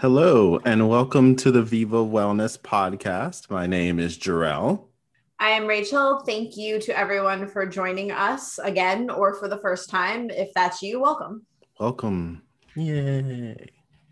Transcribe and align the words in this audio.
Hello, 0.00 0.60
and 0.64 0.88
welcome 0.88 1.34
to 1.34 1.50
the 1.50 1.60
Viva 1.60 1.96
Wellness 1.96 2.56
Podcast. 2.56 3.50
My 3.50 3.66
name 3.66 3.98
is 3.98 4.16
Jor-El. 4.16 4.88
I 5.40 5.48
am 5.48 5.66
Rachel. 5.66 6.20
Thank 6.20 6.56
you 6.56 6.78
to 6.82 6.96
everyone 6.96 7.48
for 7.48 7.66
joining 7.66 8.12
us 8.12 8.60
again 8.60 9.10
or 9.10 9.34
for 9.34 9.48
the 9.48 9.58
first 9.58 9.90
time. 9.90 10.30
If 10.30 10.54
that's 10.54 10.82
you, 10.82 11.00
welcome. 11.00 11.44
Welcome. 11.80 12.42
Yay. 12.76 13.56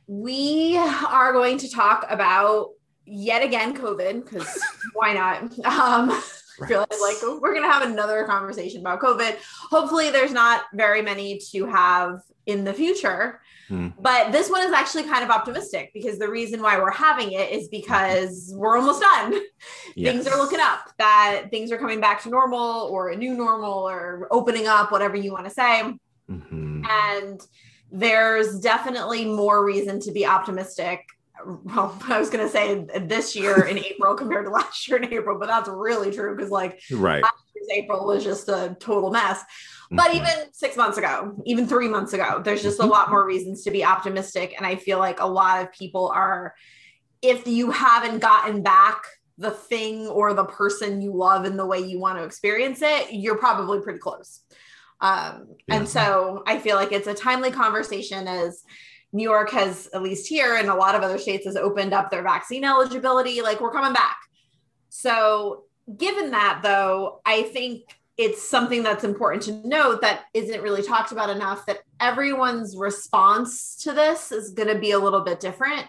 We 0.08 0.76
are 0.76 1.32
going 1.32 1.56
to 1.58 1.70
talk 1.70 2.04
about 2.10 2.70
yet 3.04 3.44
again 3.44 3.72
COVID 3.72 4.24
because 4.24 4.60
why 4.94 5.12
not? 5.12 5.56
Um, 5.64 6.20
I 6.62 6.66
feel 6.66 6.80
like 6.80 7.16
we're 7.22 7.52
going 7.52 7.64
to 7.64 7.70
have 7.70 7.82
another 7.82 8.24
conversation 8.24 8.80
about 8.80 9.00
COVID. 9.00 9.36
Hopefully, 9.70 10.10
there's 10.10 10.32
not 10.32 10.64
very 10.72 11.02
many 11.02 11.38
to 11.52 11.66
have 11.66 12.20
in 12.46 12.64
the 12.64 12.72
future. 12.72 13.40
Hmm. 13.68 13.88
But 13.98 14.30
this 14.30 14.48
one 14.48 14.62
is 14.62 14.72
actually 14.72 15.02
kind 15.02 15.24
of 15.24 15.30
optimistic 15.30 15.90
because 15.92 16.18
the 16.18 16.28
reason 16.28 16.62
why 16.62 16.78
we're 16.78 16.92
having 16.92 17.32
it 17.32 17.50
is 17.50 17.68
because 17.68 18.52
we're 18.54 18.78
almost 18.78 19.00
done. 19.00 19.40
Yes. 19.94 20.12
Things 20.12 20.26
are 20.26 20.36
looking 20.38 20.60
up, 20.60 20.90
that 20.98 21.46
things 21.50 21.72
are 21.72 21.78
coming 21.78 22.00
back 22.00 22.22
to 22.24 22.28
normal 22.28 22.88
or 22.90 23.08
a 23.08 23.16
new 23.16 23.34
normal 23.34 23.88
or 23.88 24.28
opening 24.30 24.66
up, 24.66 24.92
whatever 24.92 25.16
you 25.16 25.32
want 25.32 25.46
to 25.46 25.50
say. 25.50 25.82
Mm-hmm. 26.30 26.84
And 26.88 27.40
there's 27.90 28.60
definitely 28.60 29.24
more 29.24 29.64
reason 29.64 29.98
to 30.00 30.12
be 30.12 30.26
optimistic. 30.26 31.00
Well, 31.44 31.98
I 32.08 32.18
was 32.18 32.30
going 32.30 32.44
to 32.44 32.50
say 32.50 32.86
this 33.00 33.36
year 33.36 33.64
in 33.66 33.78
April 33.78 34.14
compared 34.14 34.46
to 34.46 34.50
last 34.50 34.88
year 34.88 34.98
in 34.98 35.12
April, 35.12 35.38
but 35.38 35.48
that's 35.48 35.68
really 35.68 36.10
true 36.10 36.36
because, 36.36 36.50
like, 36.50 36.80
right. 36.92 37.22
last 37.22 37.44
year's 37.54 37.68
April 37.72 38.06
was 38.06 38.24
just 38.24 38.48
a 38.48 38.76
total 38.80 39.10
mess. 39.10 39.42
But 39.90 40.10
mm-hmm. 40.10 40.16
even 40.16 40.52
six 40.52 40.76
months 40.76 40.98
ago, 40.98 41.40
even 41.44 41.66
three 41.66 41.88
months 41.88 42.12
ago, 42.12 42.40
there's 42.42 42.62
just 42.62 42.78
mm-hmm. 42.78 42.88
a 42.88 42.92
lot 42.92 43.10
more 43.10 43.24
reasons 43.24 43.62
to 43.64 43.70
be 43.70 43.84
optimistic. 43.84 44.54
And 44.56 44.66
I 44.66 44.76
feel 44.76 44.98
like 44.98 45.20
a 45.20 45.26
lot 45.26 45.62
of 45.62 45.72
people 45.72 46.08
are, 46.08 46.54
if 47.22 47.46
you 47.46 47.70
haven't 47.70 48.18
gotten 48.18 48.62
back 48.62 49.02
the 49.38 49.50
thing 49.50 50.06
or 50.06 50.32
the 50.32 50.44
person 50.44 51.02
you 51.02 51.14
love 51.14 51.44
in 51.44 51.56
the 51.56 51.66
way 51.66 51.78
you 51.78 51.98
want 52.00 52.18
to 52.18 52.24
experience 52.24 52.80
it, 52.82 53.12
you're 53.12 53.36
probably 53.36 53.80
pretty 53.80 53.98
close. 53.98 54.40
Um, 55.00 55.48
yeah. 55.68 55.76
And 55.76 55.88
so 55.88 56.42
I 56.46 56.58
feel 56.58 56.76
like 56.76 56.92
it's 56.92 57.06
a 57.06 57.14
timely 57.14 57.50
conversation 57.50 58.26
as 58.26 58.62
New 59.12 59.22
York 59.22 59.50
has, 59.50 59.88
at 59.94 60.02
least 60.02 60.28
here, 60.28 60.56
and 60.56 60.68
a 60.68 60.74
lot 60.74 60.94
of 60.94 61.02
other 61.02 61.18
states, 61.18 61.46
has 61.46 61.56
opened 61.56 61.92
up 61.92 62.10
their 62.10 62.22
vaccine 62.22 62.64
eligibility. 62.64 63.40
Like 63.40 63.60
we're 63.60 63.72
coming 63.72 63.92
back. 63.92 64.18
So, 64.88 65.64
given 65.96 66.30
that, 66.30 66.60
though, 66.62 67.20
I 67.24 67.42
think 67.42 67.82
it's 68.16 68.48
something 68.48 68.82
that's 68.82 69.04
important 69.04 69.42
to 69.42 69.68
note 69.68 70.00
that 70.00 70.24
isn't 70.32 70.62
really 70.62 70.82
talked 70.82 71.12
about 71.12 71.30
enough 71.30 71.66
that 71.66 71.80
everyone's 72.00 72.76
response 72.76 73.76
to 73.76 73.92
this 73.92 74.32
is 74.32 74.52
going 74.52 74.68
to 74.68 74.78
be 74.78 74.92
a 74.92 74.98
little 74.98 75.20
bit 75.20 75.38
different 75.38 75.86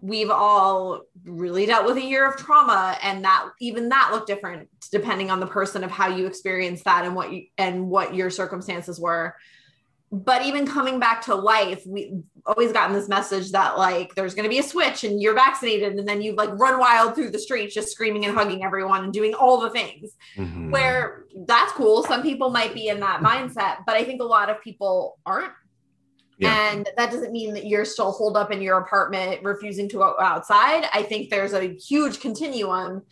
we've 0.00 0.30
all 0.30 1.02
really 1.24 1.66
dealt 1.66 1.86
with 1.86 1.96
a 1.96 2.02
year 2.02 2.28
of 2.28 2.36
trauma 2.36 2.96
and 3.02 3.24
that 3.24 3.48
even 3.60 3.88
that 3.88 4.10
looked 4.12 4.26
different 4.26 4.68
depending 4.90 5.30
on 5.30 5.40
the 5.40 5.46
person 5.46 5.82
of 5.82 5.90
how 5.90 6.08
you 6.08 6.26
experienced 6.26 6.84
that 6.84 7.04
and 7.04 7.14
what 7.14 7.32
you 7.32 7.44
and 7.56 7.88
what 7.88 8.14
your 8.14 8.30
circumstances 8.30 9.00
were 9.00 9.34
but 10.12 10.44
even 10.44 10.66
coming 10.66 11.00
back 11.00 11.22
to 11.22 11.34
life, 11.34 11.82
we 11.86 12.12
always 12.46 12.72
gotten 12.72 12.94
this 12.94 13.08
message 13.08 13.50
that 13.50 13.76
like 13.76 14.14
there's 14.14 14.34
going 14.34 14.44
to 14.44 14.48
be 14.48 14.58
a 14.58 14.62
switch 14.62 15.02
and 15.02 15.20
you're 15.20 15.34
vaccinated, 15.34 15.94
and 15.94 16.08
then 16.08 16.22
you 16.22 16.34
like 16.34 16.50
run 16.58 16.78
wild 16.78 17.14
through 17.14 17.30
the 17.30 17.38
streets, 17.38 17.74
just 17.74 17.90
screaming 17.90 18.24
and 18.24 18.36
hugging 18.36 18.64
everyone 18.64 19.04
and 19.04 19.12
doing 19.12 19.34
all 19.34 19.60
the 19.60 19.70
things. 19.70 20.12
Mm-hmm. 20.36 20.70
Where 20.70 21.24
that's 21.46 21.72
cool. 21.72 22.04
Some 22.04 22.22
people 22.22 22.50
might 22.50 22.72
be 22.72 22.88
in 22.88 23.00
that 23.00 23.20
mindset, 23.20 23.78
but 23.84 23.96
I 23.96 24.04
think 24.04 24.22
a 24.22 24.24
lot 24.24 24.48
of 24.48 24.60
people 24.62 25.18
aren't. 25.26 25.52
Yeah. 26.38 26.72
And 26.72 26.88
that 26.96 27.10
doesn't 27.10 27.32
mean 27.32 27.54
that 27.54 27.66
you're 27.66 27.86
still 27.86 28.12
holed 28.12 28.36
up 28.36 28.52
in 28.52 28.60
your 28.60 28.78
apartment, 28.78 29.42
refusing 29.42 29.88
to 29.88 29.96
go 29.96 30.14
outside. 30.20 30.86
I 30.92 31.02
think 31.02 31.30
there's 31.30 31.54
a 31.54 31.74
huge 31.74 32.20
continuum 32.20 33.02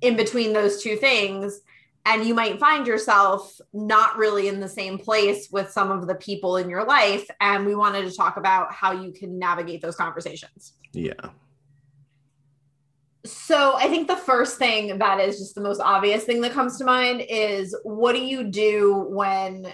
in 0.00 0.16
between 0.16 0.52
those 0.52 0.82
two 0.82 0.96
things 0.96 1.60
and 2.06 2.24
you 2.24 2.34
might 2.34 2.58
find 2.58 2.86
yourself 2.86 3.60
not 3.72 4.16
really 4.16 4.48
in 4.48 4.60
the 4.60 4.68
same 4.68 4.98
place 4.98 5.48
with 5.50 5.70
some 5.70 5.90
of 5.90 6.06
the 6.06 6.14
people 6.14 6.56
in 6.56 6.70
your 6.70 6.84
life. 6.84 7.28
And 7.40 7.66
we 7.66 7.74
wanted 7.74 8.08
to 8.08 8.16
talk 8.16 8.36
about 8.36 8.72
how 8.72 8.92
you 8.92 9.12
can 9.12 9.38
navigate 9.38 9.82
those 9.82 9.96
conversations. 9.96 10.72
Yeah. 10.92 11.30
So 13.22 13.74
i 13.76 13.86
think 13.86 14.08
the 14.08 14.16
first 14.16 14.56
thing 14.56 14.96
that 14.96 15.20
is 15.20 15.38
just 15.38 15.54
the 15.54 15.60
most 15.60 15.78
obvious 15.78 16.24
thing 16.24 16.40
that 16.40 16.52
comes 16.52 16.78
to 16.78 16.84
mind 16.84 17.22
is 17.28 17.76
what 17.82 18.14
do 18.14 18.24
you 18.24 18.44
do 18.44 19.06
when 19.10 19.66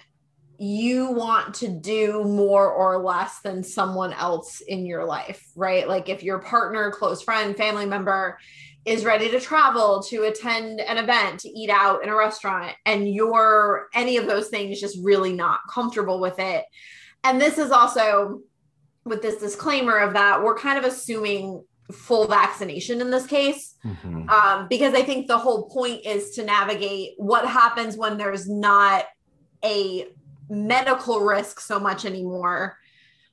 you 0.58 1.12
want 1.12 1.54
to 1.54 1.68
do 1.68 2.24
more 2.24 2.68
or 2.68 2.98
less 2.98 3.38
than 3.40 3.62
someone 3.62 4.12
else 4.14 4.62
in 4.62 4.84
your 4.84 5.04
life 5.04 5.46
right? 5.54 5.86
Like 5.86 6.08
if 6.08 6.24
your 6.24 6.40
partner 6.40 6.90
close 6.90 7.22
friend 7.22 7.56
family 7.56 7.86
member 7.86 8.36
is 8.86 9.04
ready 9.04 9.28
to 9.28 9.40
travel 9.40 10.00
to 10.00 10.22
attend 10.22 10.80
an 10.80 10.96
event 10.96 11.40
to 11.40 11.48
eat 11.48 11.68
out 11.68 12.04
in 12.04 12.08
a 12.08 12.14
restaurant 12.14 12.72
and 12.86 13.12
you're 13.12 13.88
any 13.92 14.16
of 14.16 14.26
those 14.26 14.48
things 14.48 14.80
just 14.80 14.96
really 15.02 15.32
not 15.32 15.58
comfortable 15.68 16.20
with 16.20 16.38
it 16.38 16.64
and 17.24 17.40
this 17.40 17.58
is 17.58 17.72
also 17.72 18.40
with 19.04 19.20
this 19.22 19.38
disclaimer 19.38 19.98
of 19.98 20.14
that 20.14 20.42
we're 20.42 20.56
kind 20.56 20.78
of 20.78 20.84
assuming 20.84 21.62
full 21.90 22.26
vaccination 22.28 23.00
in 23.00 23.10
this 23.10 23.26
case 23.26 23.74
mm-hmm. 23.84 24.28
um, 24.30 24.66
because 24.68 24.94
i 24.94 25.02
think 25.02 25.26
the 25.26 25.38
whole 25.38 25.68
point 25.68 26.06
is 26.06 26.30
to 26.30 26.44
navigate 26.44 27.14
what 27.16 27.46
happens 27.46 27.96
when 27.96 28.16
there's 28.16 28.48
not 28.48 29.04
a 29.64 30.06
medical 30.48 31.20
risk 31.20 31.58
so 31.58 31.80
much 31.80 32.04
anymore 32.04 32.78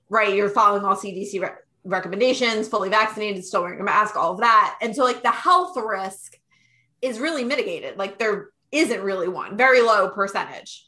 right 0.09 0.36
you're 0.36 0.50
following 0.50 0.84
all 0.84 0.96
cdc 0.96 1.40
re- 1.40 1.50
recommendations, 1.83 2.67
fully 2.67 2.89
vaccinated, 2.89 3.44
still 3.45 3.63
wearing 3.63 3.79
a 3.79 3.83
mask, 3.83 4.16
all 4.16 4.33
of 4.33 4.39
that. 4.39 4.77
And 4.81 4.95
so, 4.95 5.03
like, 5.03 5.23
the 5.23 5.31
health 5.31 5.75
risk 5.77 6.39
is 7.01 7.19
really 7.19 7.44
mitigated. 7.44 7.97
Like, 7.97 8.17
there 8.17 8.49
isn't 8.71 9.01
really 9.01 9.27
one, 9.27 9.57
very 9.57 9.81
low 9.81 10.09
percentage. 10.09 10.88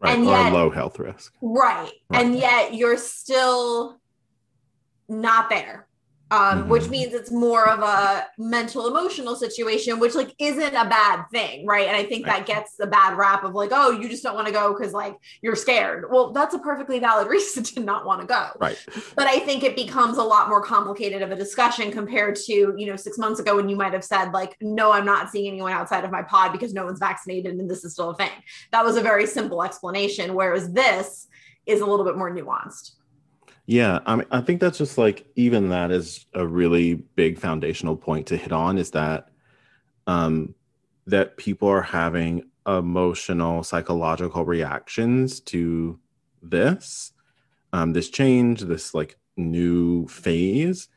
Right. 0.00 0.18
And 0.18 0.26
or 0.26 0.32
yet, 0.32 0.52
low 0.52 0.70
health 0.70 0.98
risk. 0.98 1.34
Right. 1.40 1.90
right. 2.08 2.24
And 2.24 2.36
yet, 2.36 2.74
you're 2.74 2.98
still 2.98 4.00
not 5.08 5.48
there 5.48 5.86
um, 6.32 6.60
mm-hmm. 6.60 6.68
which 6.70 6.88
means 6.88 7.12
it's 7.12 7.30
more 7.30 7.68
of 7.68 7.80
a 7.80 8.26
mental 8.38 8.88
emotional 8.88 9.36
situation 9.36 10.00
which 10.00 10.14
like 10.14 10.34
isn't 10.38 10.74
a 10.74 10.88
bad 10.88 11.24
thing 11.30 11.66
right? 11.66 11.86
And 11.86 11.96
i 11.96 12.04
think 12.04 12.26
right. 12.26 12.38
that 12.38 12.46
gets 12.46 12.76
the 12.76 12.86
bad 12.86 13.18
rap 13.18 13.44
of 13.44 13.54
like 13.54 13.70
oh 13.72 13.90
you 13.90 14.08
just 14.08 14.22
don't 14.22 14.34
want 14.34 14.46
to 14.46 14.52
go 14.52 14.72
because 14.72 14.92
like 14.94 15.16
you're 15.42 15.54
scared. 15.54 16.06
Well 16.10 16.32
that's 16.32 16.54
a 16.54 16.58
perfectly 16.58 16.98
valid 16.98 17.28
reason 17.36 17.62
to 17.64 17.80
not 17.80 18.06
want 18.06 18.22
to 18.22 18.26
go. 18.26 18.48
Right. 18.58 18.78
But 19.14 19.26
i 19.26 19.38
think 19.40 19.62
it 19.62 19.76
becomes 19.76 20.16
a 20.16 20.22
lot 20.22 20.48
more 20.48 20.62
complicated 20.62 21.20
of 21.20 21.30
a 21.30 21.36
discussion 21.36 21.92
compared 21.92 22.36
to 22.36 22.74
you 22.76 22.86
know 22.86 22.96
six 22.96 23.18
months 23.18 23.38
ago 23.38 23.56
when 23.56 23.68
you 23.68 23.76
might 23.76 23.92
have 23.92 24.04
said 24.04 24.32
like 24.32 24.56
no 24.60 24.90
i'm 24.90 25.04
not 25.04 25.30
seeing 25.30 25.46
anyone 25.52 25.72
outside 25.72 26.04
of 26.04 26.10
my 26.10 26.22
pod 26.22 26.52
because 26.52 26.72
no 26.72 26.84
one's 26.86 26.98
vaccinated 26.98 27.52
and 27.58 27.70
this 27.70 27.84
is 27.84 27.92
still 27.92 28.10
a 28.10 28.16
thing. 28.16 28.30
That 28.70 28.84
was 28.84 28.96
a 28.96 29.02
very 29.02 29.26
simple 29.26 29.62
explanation 29.62 30.34
whereas 30.34 30.72
this 30.72 31.28
is 31.66 31.80
a 31.80 31.86
little 31.86 32.06
bit 32.06 32.16
more 32.16 32.30
nuanced 32.30 32.92
yeah, 33.66 34.00
I 34.06 34.16
mean, 34.16 34.26
I 34.30 34.40
think 34.40 34.60
that's 34.60 34.78
just 34.78 34.98
like 34.98 35.26
even 35.36 35.68
that 35.68 35.90
is 35.90 36.26
a 36.34 36.46
really 36.46 36.94
big 36.94 37.38
foundational 37.38 37.96
point 37.96 38.26
to 38.28 38.36
hit 38.36 38.52
on 38.52 38.76
is 38.76 38.90
that 38.90 39.28
um, 40.06 40.54
that 41.06 41.36
people 41.36 41.68
are 41.68 41.82
having 41.82 42.44
emotional, 42.66 43.62
psychological 43.62 44.44
reactions 44.44 45.40
to 45.40 45.98
this, 46.42 47.12
um, 47.72 47.92
this 47.92 48.10
change, 48.10 48.60
this 48.62 48.94
like 48.94 49.16
new 49.36 50.06
phase, 50.08 50.88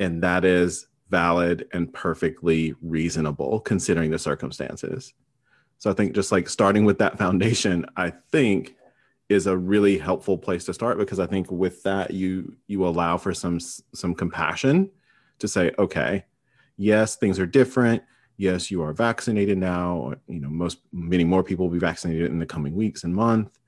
and 0.00 0.22
that 0.22 0.44
is 0.44 0.88
valid 1.10 1.68
and 1.72 1.92
perfectly 1.92 2.74
reasonable 2.82 3.60
considering 3.60 4.10
the 4.10 4.18
circumstances. 4.18 5.14
So 5.78 5.90
I 5.90 5.94
think 5.94 6.14
just 6.14 6.32
like 6.32 6.48
starting 6.48 6.84
with 6.84 6.98
that 6.98 7.18
foundation, 7.18 7.86
I 7.96 8.10
think 8.10 8.74
is 9.28 9.46
a 9.46 9.56
really 9.56 9.98
helpful 9.98 10.38
place 10.38 10.64
to 10.64 10.74
start 10.74 10.98
because 10.98 11.20
I 11.20 11.26
think 11.26 11.50
with 11.50 11.82
that 11.82 12.10
you 12.10 12.56
you 12.66 12.86
allow 12.86 13.16
for 13.18 13.34
some 13.34 13.60
some 13.60 14.14
compassion 14.14 14.90
to 15.38 15.48
say, 15.48 15.72
okay, 15.78 16.24
yes, 16.76 17.16
things 17.16 17.38
are 17.38 17.46
different. 17.46 18.02
Yes, 18.36 18.70
you 18.70 18.82
are 18.82 18.92
vaccinated 18.92 19.58
now. 19.58 20.14
You 20.28 20.40
know, 20.40 20.48
most 20.48 20.78
many 20.92 21.24
more 21.24 21.42
people 21.42 21.66
will 21.66 21.72
be 21.72 21.78
vaccinated 21.78 22.30
in 22.30 22.38
the 22.38 22.46
coming 22.46 22.74
weeks 22.74 23.04
and 23.04 23.14
month. 23.14 23.58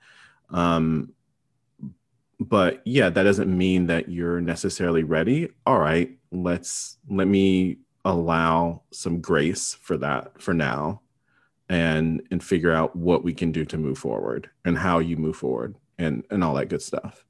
Um, 0.51 1.13
but 2.39 2.81
yeah, 2.87 3.11
that 3.11 3.23
doesn't 3.23 3.57
mean 3.57 3.87
that 3.89 4.09
you're 4.09 4.41
necessarily 4.41 5.05
ready. 5.05 5.51
All 5.67 5.79
right, 5.79 6.17
let's 6.33 6.97
let 7.09 7.29
me 7.29 7.79
allow 8.05 8.83
some 8.93 9.21
grace 9.21 9.75
for 9.75 9.99
that 9.99 10.41
for 10.41 10.55
now 10.55 11.03
and 11.71 12.21
and 12.31 12.45
figure 12.45 12.73
out 12.73 12.95
what 12.95 13.25
we 13.25 13.33
can 13.33 13.53
do 13.53 13.65
to 13.65 13.79
move 13.79 13.97
forward 13.97 14.51
and 14.67 14.77
how 14.77 14.99
you 14.99 15.17
move 15.17 15.37
forward 15.37 15.77
and 15.99 16.25
and 16.31 16.45
all 16.45 16.53
that 16.53 16.69
good 16.69 16.83
stuff 16.83 17.25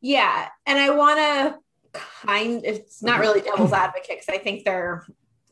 yeah 0.00 0.48
and 0.66 0.78
i 0.78 0.90
want 0.90 1.18
to 1.18 2.00
kind 2.26 2.64
it's 2.64 3.02
not 3.02 3.20
really 3.20 3.40
devil's 3.40 3.72
advocate 3.72 4.18
because 4.18 4.28
i 4.28 4.38
think 4.38 4.64
they're 4.64 5.06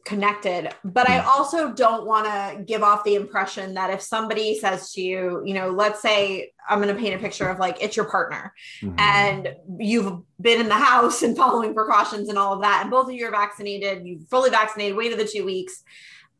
connected. 0.05 0.69
But 0.85 1.09
I 1.09 1.21
also 1.21 1.73
don't 1.73 2.07
want 2.07 2.27
to 2.27 2.63
give 2.65 2.83
off 2.83 3.05
the 3.05 3.15
impression 3.15 3.75
that 3.75 3.91
if 3.91 4.03
somebody 4.03 4.59
says 4.59 4.93
to 4.93 5.01
you, 5.01 5.43
you 5.45 5.55
know, 5.55 5.71
let's 5.71 6.03
say 6.03 6.51
I'm 6.69 6.81
going 6.81 6.95
to 6.95 7.01
paint 7.01 7.15
a 7.15 7.19
picture 7.19 7.49
of 7.49 7.59
like 7.59 7.81
it's 7.81 7.97
your 7.97 8.07
partner 8.07 8.53
mm-hmm. 8.81 8.99
and 8.99 9.55
you've 9.79 10.23
been 10.41 10.61
in 10.61 10.69
the 10.69 10.75
house 10.75 11.23
and 11.23 11.37
following 11.37 11.75
precautions 11.75 12.29
and 12.29 12.39
all 12.39 12.55
of 12.55 12.63
that, 12.63 12.81
and 12.83 12.91
both 12.91 13.09
of 13.09 13.15
you 13.15 13.27
are 13.27 13.31
vaccinated, 13.31 14.07
you 14.07 14.21
fully 14.31 14.51
vaccinated, 14.51 14.97
waited 14.97 15.19
the 15.19 15.25
two 15.25 15.45
weeks. 15.45 15.85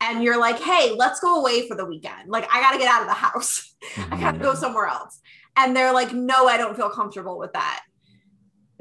And 0.03 0.23
you're 0.23 0.39
like, 0.39 0.59
hey, 0.59 0.95
let's 0.97 1.21
go 1.21 1.41
away 1.41 1.67
for 1.69 1.77
the 1.77 1.85
weekend. 1.85 2.29
Like, 2.29 2.49
I 2.53 2.61
got 2.61 2.73
to 2.73 2.79
get 2.79 2.89
out 2.89 3.03
of 3.03 3.09
the 3.09 3.15
house. 3.15 3.69
Mm-hmm. 3.83 4.15
I 4.15 4.21
got 4.21 4.33
to 4.35 4.39
go 4.39 4.55
somewhere 4.55 4.87
else. 4.87 5.21
And 5.57 5.75
they're 5.75 5.93
like, 5.93 6.13
no, 6.13 6.47
I 6.47 6.57
don't 6.57 6.77
feel 6.77 6.89
comfortable 6.89 7.37
with 7.37 7.53
that 7.55 7.83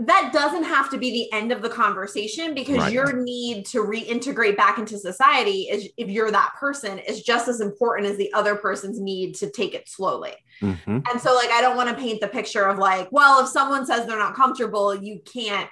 that 0.06 0.32
doesn't 0.34 0.64
have 0.64 0.90
to 0.90 0.98
be 0.98 1.12
the 1.12 1.38
end 1.38 1.52
of 1.52 1.62
the 1.62 1.70
conversation 1.70 2.54
because 2.54 2.78
right. 2.78 2.94
your 2.94 3.22
need 3.22 3.66
to 3.68 3.84
reintegrate 3.84 4.58
back 4.58 4.78
into 4.78 4.98
society 4.98 5.64
is 5.64 5.90
if 5.98 6.10
you're 6.10 6.32
that 6.32 6.54
person 6.60 6.98
is 7.00 7.22
just 7.22 7.48
as 7.48 7.62
important 7.62 8.10
as 8.10 8.18
the 8.18 8.32
other 8.34 8.56
person's 8.56 9.00
need 9.00 9.36
to 9.36 9.50
take 9.50 9.74
it 9.74 9.88
slowly 9.88 10.34
mm-hmm. 10.62 11.00
and 11.10 11.22
so 11.22 11.36
like 11.36 11.50
i 11.50 11.62
don't 11.62 11.76
want 11.76 11.90
to 11.90 11.96
paint 11.96 12.20
the 12.20 12.28
picture 12.28 12.66
of 12.66 12.78
like 12.78 13.08
well 13.12 13.44
if 13.44 13.50
someone 13.50 13.86
says 13.86 14.06
they're 14.06 14.18
not 14.18 14.36
comfortable 14.36 14.96
you 14.96 15.22
can't 15.26 15.70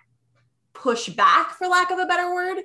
push 0.73 1.09
back 1.09 1.51
for 1.51 1.67
lack 1.67 1.89
of 1.89 1.97
a 1.97 2.05
better 2.05 2.33
word 2.33 2.57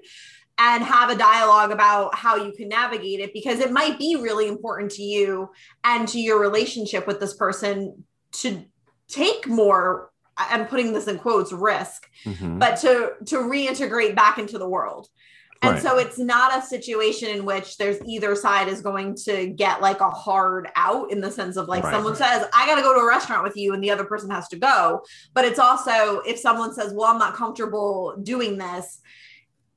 and 0.59 0.85
have 0.85 1.11
a 1.11 1.17
dialogue 1.17 1.73
about 1.73 2.15
how 2.15 2.37
you 2.37 2.53
can 2.53 2.69
navigate 2.69 3.21
it 3.21 3.33
because 3.33 3.59
it 3.59 3.73
might 3.73 3.99
be 3.99 4.17
really 4.17 4.47
important 4.47 4.91
to 4.93 5.03
you 5.03 5.51
and 5.83 6.07
to 6.09 6.21
your 6.21 6.41
relationship 6.41 7.07
with 7.07 7.19
this 7.19 7.35
person 7.35 8.05
to 8.33 8.65
take 9.09 9.47
more 9.47 10.11
I'm 10.37 10.67
putting 10.67 10.93
this 10.93 11.07
in 11.07 11.19
quotes 11.19 11.53
risk, 11.53 12.09
mm-hmm. 12.25 12.59
but 12.59 12.77
to 12.79 13.13
to 13.27 13.37
reintegrate 13.37 14.15
back 14.17 14.39
into 14.39 14.59
the 14.59 14.69
world. 14.69 15.09
And 15.63 15.75
right. 15.75 15.83
so 15.83 15.99
it's 15.99 16.19
not 16.19 16.57
a 16.59 16.61
situation 16.61 17.31
in 17.31 17.47
which 17.47 17.79
there's 17.79 17.99
either 18.05 18.35
side 18.35 18.69
is 18.69 18.83
going 18.83 19.15
to 19.25 19.47
get 19.47 19.81
like 19.81 20.01
a 20.01 20.11
hard 20.11 20.69
out 20.77 21.11
in 21.11 21.23
the 21.23 21.31
sense 21.31 21.57
of 21.57 21.69
like 21.69 21.85
right. 21.85 21.95
someone 21.95 22.17
says, 22.17 22.47
I 22.53 22.67
got 22.67 22.75
to 22.75 22.83
go 22.83 22.93
to 22.93 23.01
a 23.01 23.07
restaurant 23.07 23.45
with 23.45 23.57
you 23.57 23.73
and 23.73 23.83
the 23.83 23.91
other 23.91 24.05
person 24.05 24.29
has 24.31 24.49
to 24.49 24.57
go. 24.57 25.03
But 25.33 25.47
it's 25.47 25.59
also 25.59 26.21
if 26.27 26.39
someone 26.39 26.75
says, 26.75 26.93
Well, 26.93 27.11
I'm 27.11 27.19
not 27.19 27.35
comfortable 27.35 28.15
doing 28.23 28.59
this, 28.59 29.01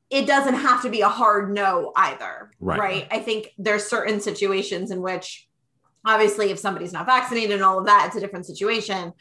it 0.09 0.25
doesn't 0.25 0.55
have 0.55 0.81
to 0.83 0.89
be 0.89 1.01
a 1.01 1.09
hard 1.09 1.53
no 1.53 1.91
either. 1.95 2.51
Right. 2.59 2.79
right? 2.79 3.07
I 3.11 3.19
think 3.19 3.53
there's 3.57 3.85
certain 3.85 4.19
situations 4.21 4.91
in 4.91 5.01
which 5.01 5.47
obviously 6.05 6.51
if 6.51 6.59
somebody's 6.59 6.93
not 6.93 7.05
vaccinated 7.05 7.51
and 7.51 7.63
all 7.63 7.79
of 7.79 7.85
that, 7.85 8.05
it's 8.07 8.15
a 8.15 8.19
different 8.19 8.45
situation. 8.45 9.11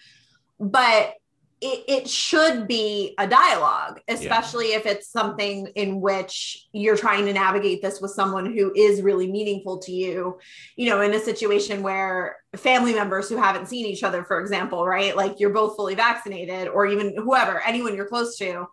But 0.61 1.15
it, 1.61 1.85
it 1.88 2.09
should 2.09 2.69
be 2.69 3.15
a 3.19 3.27
dialogue, 3.27 4.00
especially 4.09 4.71
yeah. 4.71 4.77
if 4.77 4.87
it's 4.87 5.11
something 5.11 5.69
in 5.75 6.03
which 6.03 6.67
you're 6.73 6.99
trying 6.99 7.25
to 7.25 7.33
navigate 7.33 7.81
this 7.81 7.99
with 8.00 8.11
someone 8.11 8.55
who 8.55 8.73
is 8.77 9.00
really 9.00 9.31
meaningful 9.31 9.79
to 9.79 9.93
you. 9.93 10.38
You 10.77 10.91
know, 10.91 11.00
in 11.00 11.15
a 11.15 11.19
situation 11.19 11.83
where 11.83 12.37
family 12.56 12.93
members 12.93 13.31
who 13.31 13.38
haven't 13.38 13.69
seen 13.69 13.87
each 13.87 14.05
other, 14.05 14.23
for 14.23 14.38
example, 14.41 14.87
right? 14.87 15.17
Like 15.17 15.41
you're 15.41 15.50
both 15.50 15.77
fully 15.77 15.94
vaccinated, 15.94 16.69
or 16.69 16.87
even 16.87 17.15
whoever, 17.17 17.62
anyone 17.62 17.97
you're 17.97 18.09
close 18.09 18.37
to. 18.38 18.67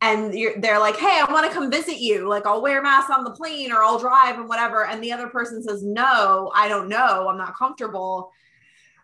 And 0.00 0.32
they're 0.62 0.78
like, 0.78 0.96
hey, 0.96 1.20
I 1.20 1.32
want 1.32 1.46
to 1.46 1.52
come 1.52 1.70
visit 1.70 1.98
you. 1.98 2.28
Like, 2.28 2.46
I'll 2.46 2.62
wear 2.62 2.78
a 2.78 2.82
mask 2.82 3.10
on 3.10 3.24
the 3.24 3.32
plane 3.32 3.72
or 3.72 3.82
I'll 3.82 3.98
drive 3.98 4.38
and 4.38 4.48
whatever. 4.48 4.86
And 4.86 5.02
the 5.02 5.12
other 5.12 5.28
person 5.28 5.62
says, 5.62 5.82
no, 5.82 6.52
I 6.54 6.68
don't 6.68 6.88
know. 6.88 7.28
I'm 7.28 7.36
not 7.36 7.56
comfortable 7.56 8.30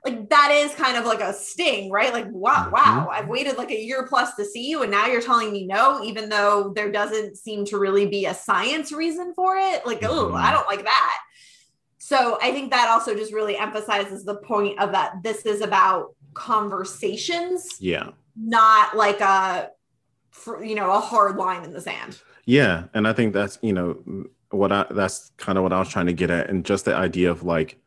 like 0.04 0.28
that 0.28 0.50
is 0.52 0.74
kind 0.74 0.96
of 0.98 1.06
like 1.06 1.20
a 1.20 1.32
sting, 1.32 1.90
right? 1.90 2.12
Like, 2.12 2.26
wow, 2.30 2.64
mm-hmm. 2.64 2.72
wow, 2.72 3.08
I've 3.10 3.28
waited 3.28 3.56
like 3.56 3.70
a 3.70 3.80
year 3.80 4.06
plus 4.06 4.34
to 4.34 4.44
see 4.44 4.68
you, 4.68 4.82
and 4.82 4.90
now 4.90 5.06
you're 5.06 5.22
telling 5.22 5.50
me 5.50 5.66
no, 5.66 6.04
even 6.04 6.28
though 6.28 6.72
there 6.74 6.92
doesn't 6.92 7.36
seem 7.36 7.64
to 7.66 7.78
really 7.78 8.06
be 8.06 8.26
a 8.26 8.34
science 8.34 8.92
reason 8.92 9.32
for 9.34 9.56
it. 9.56 9.86
Like, 9.86 10.00
oh. 10.02 10.34
I 10.34 10.52
don't 10.52 10.66
like 10.66 10.84
that. 10.84 11.16
So 11.98 12.38
I 12.42 12.52
think 12.52 12.70
that 12.70 12.88
also 12.88 13.14
just 13.14 13.32
really 13.32 13.56
emphasizes 13.56 14.24
the 14.24 14.36
point 14.36 14.78
of 14.78 14.92
that 14.92 15.22
this 15.22 15.46
is 15.46 15.62
about 15.62 16.14
conversations. 16.34 17.76
Yeah. 17.80 18.10
Not 18.36 18.94
like 18.94 19.20
a 19.20 19.70
you 20.62 20.74
know, 20.74 20.90
a 20.90 21.00
hard 21.00 21.36
line 21.36 21.64
in 21.64 21.72
the 21.72 21.80
sand. 21.80 22.20
Yeah. 22.44 22.84
And 22.94 23.08
I 23.08 23.12
think 23.12 23.32
that's, 23.32 23.58
you 23.62 23.72
know, 23.72 24.26
what 24.50 24.72
I 24.72 24.86
that's 24.90 25.30
kind 25.36 25.58
of 25.58 25.64
what 25.64 25.72
I 25.72 25.78
was 25.78 25.88
trying 25.88 26.06
to 26.06 26.12
get 26.12 26.30
at. 26.30 26.48
And 26.50 26.64
just 26.64 26.84
the 26.84 26.94
idea 26.94 27.30
of 27.30 27.42
like 27.42 27.78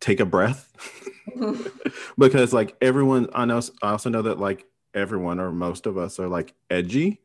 take 0.00 0.20
a 0.20 0.26
breath. 0.26 0.72
because 2.18 2.52
like 2.52 2.76
everyone 2.80 3.28
I 3.34 3.44
know 3.44 3.60
I 3.82 3.90
also 3.90 4.10
know 4.10 4.22
that 4.22 4.38
like 4.38 4.66
everyone 4.94 5.40
or 5.40 5.52
most 5.52 5.86
of 5.86 5.96
us 5.96 6.18
are 6.18 6.28
like 6.28 6.54
edgy. 6.70 7.20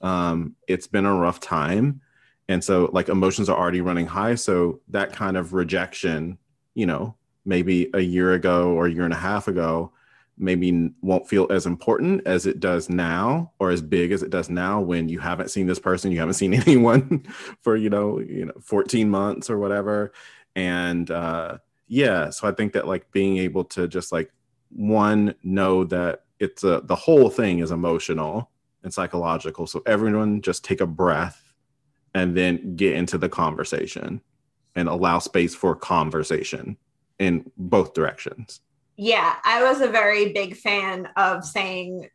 Um, 0.00 0.56
it's 0.68 0.86
been 0.86 1.06
a 1.06 1.14
rough 1.14 1.40
time. 1.40 2.00
And 2.48 2.62
so 2.62 2.90
like 2.92 3.08
emotions 3.08 3.48
are 3.48 3.58
already 3.58 3.80
running 3.80 4.06
high. 4.06 4.34
So 4.34 4.80
that 4.88 5.12
kind 5.12 5.36
of 5.36 5.54
rejection, 5.54 6.38
you 6.74 6.86
know, 6.86 7.16
maybe 7.44 7.90
a 7.94 8.00
year 8.00 8.34
ago 8.34 8.72
or 8.72 8.86
a 8.86 8.90
year 8.90 9.04
and 9.04 9.14
a 9.14 9.18
half 9.18 9.48
ago, 9.48 9.92
maybe 10.36 10.90
won't 11.00 11.28
feel 11.28 11.46
as 11.50 11.66
important 11.66 12.26
as 12.26 12.46
it 12.46 12.58
does 12.58 12.88
now 12.88 13.52
or 13.58 13.70
as 13.70 13.80
big 13.80 14.10
as 14.10 14.22
it 14.22 14.30
does 14.30 14.50
now 14.50 14.80
when 14.80 15.08
you 15.08 15.18
haven't 15.18 15.50
seen 15.50 15.66
this 15.66 15.78
person 15.78 16.10
you 16.10 16.18
haven't 16.18 16.34
seen 16.34 16.54
anyone 16.66 17.24
for 17.62 17.76
you 17.76 17.88
know 17.88 18.18
you 18.20 18.46
know 18.46 18.52
14 18.60 19.08
months 19.08 19.48
or 19.48 19.58
whatever. 19.58 20.12
And 20.56 21.10
uh 21.10 21.58
yeah 21.88 22.30
so 22.30 22.48
i 22.48 22.52
think 22.52 22.72
that 22.72 22.86
like 22.86 23.10
being 23.12 23.38
able 23.38 23.64
to 23.64 23.86
just 23.86 24.12
like 24.12 24.32
one 24.70 25.34
know 25.42 25.84
that 25.84 26.24
it's 26.38 26.64
a 26.64 26.80
the 26.84 26.94
whole 26.94 27.30
thing 27.30 27.58
is 27.58 27.70
emotional 27.70 28.50
and 28.82 28.92
psychological 28.92 29.66
so 29.66 29.82
everyone 29.86 30.40
just 30.40 30.64
take 30.64 30.80
a 30.80 30.86
breath 30.86 31.54
and 32.14 32.36
then 32.36 32.76
get 32.76 32.94
into 32.94 33.18
the 33.18 33.28
conversation 33.28 34.20
and 34.74 34.88
allow 34.88 35.18
space 35.18 35.54
for 35.54 35.74
conversation 35.74 36.76
in 37.18 37.50
both 37.56 37.94
directions 37.94 38.60
yeah 38.96 39.36
i 39.44 39.62
was 39.62 39.80
a 39.80 39.88
very 39.88 40.32
big 40.32 40.56
fan 40.56 41.08
of 41.16 41.44
saying 41.44 42.08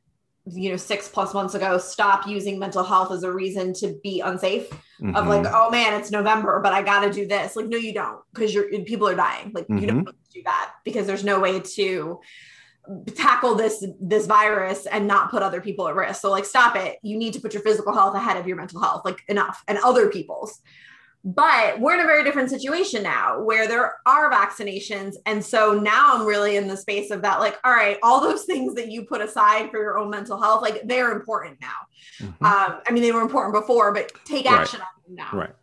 you 0.54 0.70
know 0.70 0.78
six 0.78 1.08
plus 1.08 1.34
months 1.34 1.54
ago 1.54 1.78
stop 1.78 2.28
using 2.28 2.60
mental 2.60 2.84
health 2.84 3.12
as 3.12 3.24
a 3.24 3.32
reason 3.32 3.74
to 3.74 4.00
be 4.04 4.22
unsafe. 4.22 4.70
Mm-hmm. 4.70 5.16
of 5.16 5.28
like 5.28 5.46
oh 5.54 5.70
man 5.70 6.00
it's 6.00 6.12
november 6.12 6.60
but 6.62 6.74
i 6.74 6.82
gotta 6.82 7.12
do 7.12 7.26
this. 7.26 7.56
Like 7.56 7.68
no 7.68 7.78
you 7.78 7.94
don't 7.94 8.20
because 8.34 8.54
you're 8.54 8.68
people 8.84 9.08
are 9.08 9.16
dying. 9.16 9.52
Like 9.54 9.66
mm-hmm. 9.66 9.78
you 9.78 9.88
don't 9.88 10.06
do 10.34 10.42
that 10.44 10.74
because 10.84 11.08
there's 11.08 11.24
no 11.24 11.40
way 11.40 11.60
to 11.60 12.20
tackle 13.16 13.56
this 13.56 13.86
this 14.02 14.26
virus 14.26 14.86
and 14.86 15.08
not 15.08 15.32
put 15.32 15.44
other 15.44 15.62
people 15.62 15.88
at 15.88 15.96
risk. 15.96 16.22
So 16.22 16.32
like 16.32 16.46
stop 16.46 16.76
it. 16.76 16.98
You 17.02 17.18
need 17.18 17.34
to 17.34 17.40
put 17.40 17.54
your 17.54 17.64
physical 17.64 17.94
health 17.94 18.16
ahead 18.16 18.38
of 18.38 18.48
your 18.48 18.58
mental 18.58 18.82
health 18.82 19.04
like 19.06 19.20
enough 19.28 19.64
and 19.68 19.78
other 19.80 20.10
people's 20.10 20.60
but 21.26 21.80
we're 21.80 21.96
in 21.96 22.00
a 22.00 22.06
very 22.06 22.24
different 22.24 22.50
situation 22.50 23.04
now 23.04 23.42
where 23.42 23.68
there 23.68 23.98
are 24.06 24.32
vaccinations. 24.32 25.16
And 25.26 25.44
so 25.44 25.74
now 25.74 26.16
I'm 26.16 26.26
really 26.26 26.56
in 26.56 26.68
the 26.68 26.78
space 26.78 27.12
of 27.12 27.22
that, 27.24 27.40
like, 27.40 27.60
all 27.64 27.74
right, 27.74 27.98
all 28.04 28.22
those 28.22 28.46
things 28.46 28.74
that 28.76 28.90
you 28.90 29.04
put 29.04 29.22
aside 29.22 29.70
for 29.70 29.80
your 29.80 30.00
own 30.00 30.10
mental 30.10 30.42
health, 30.42 30.62
like 30.62 30.82
they're 30.86 31.12
important 31.12 31.60
now. 31.60 31.68
Mm-hmm. 32.22 32.46
Um, 32.46 32.82
I 32.88 32.92
mean, 32.92 33.04
they 33.04 33.12
were 33.12 33.22
important 33.22 33.54
before, 33.54 33.94
but 33.94 34.12
take 34.24 34.50
action 34.50 34.80
right. 34.80 34.88
on 34.88 35.16
them 35.16 35.26
now. 35.26 35.38
Right. 35.38 35.56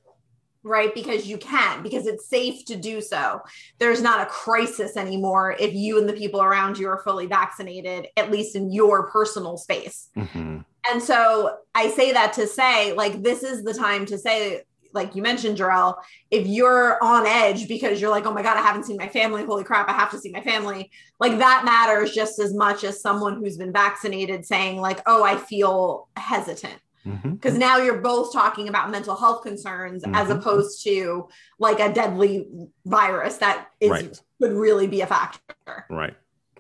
Right. 0.63 0.93
Because 0.93 1.29
you 1.29 1.39
can, 1.39 1.83
because 1.83 2.07
it's 2.07 2.29
safe 2.29 2.65
to 2.67 2.77
do 2.77 3.01
so. 3.01 3.41
There's 3.79 4.03
not 4.03 4.21
a 4.21 4.27
crisis 4.27 4.97
anymore 4.97 5.57
if 5.61 5.73
you 5.73 5.99
and 6.01 6.09
the 6.09 6.13
people 6.13 6.43
around 6.43 6.77
you 6.77 6.89
are 6.89 6.99
fully 7.05 7.27
vaccinated, 7.27 8.09
at 8.17 8.33
least 8.33 8.57
in 8.57 8.73
your 8.73 9.09
personal 9.09 9.57
space. 9.57 10.09
Mm-hmm. 10.17 10.59
And 10.91 11.03
so 11.03 11.57
I 11.75 11.91
say 11.91 12.13
that 12.13 12.33
to 12.35 12.47
say, 12.47 12.93
like, 12.93 13.23
this 13.23 13.43
is 13.43 13.63
the 13.63 13.75
time 13.75 14.07
to 14.07 14.19
say, 14.19 14.63
like 14.93 15.15
you 15.15 15.23
mentioned, 15.23 15.57
Jor-El, 15.57 15.99
if 16.31 16.47
you're 16.47 17.03
on 17.03 17.27
edge 17.27 17.69
because 17.69 18.01
you're 18.01 18.11
like, 18.11 18.27
oh 18.27 18.33
my 18.33 18.43
God, 18.43 18.57
I 18.57 18.63
haven't 18.63 18.85
seen 18.85 18.97
my 18.97 19.09
family. 19.09 19.45
Holy 19.45 19.65
crap, 19.65 19.89
I 19.89 19.93
have 19.93 20.11
to 20.13 20.19
see 20.19 20.31
my 20.31 20.41
family. 20.41 20.91
Like 21.21 21.39
that 21.39 21.65
matters 21.65 22.13
just 22.13 22.39
as 22.39 22.55
much 22.55 22.85
as 22.85 23.01
someone 23.01 23.37
who's 23.37 23.57
been 23.57 23.73
vaccinated 23.73 24.45
saying, 24.45 24.81
like, 24.81 25.01
oh, 25.07 25.25
I 25.25 25.37
feel 25.37 26.09
hesitant. 26.17 26.81
Because 27.05 27.53
mm-hmm. 27.53 27.61
now 27.61 27.77
you're 27.77 28.01
both 28.01 28.33
talking 28.33 28.69
about 28.69 28.91
mental 28.91 29.15
health 29.15 29.45
concerns 29.45 30.03
mm-hmm. 30.03 30.17
as 30.17 30.29
opposed 30.29 30.83
to 30.85 31.29
like 31.61 31.79
a 31.79 31.93
deadly 31.93 32.49
virus 32.85 33.37
that 33.37 33.69
is 33.81 33.91
right. 33.91 34.21
could 34.43 34.53
really 34.53 34.89
be 34.89 35.03
a 35.03 35.07
factor. 35.07 35.87
Right. 35.89 36.15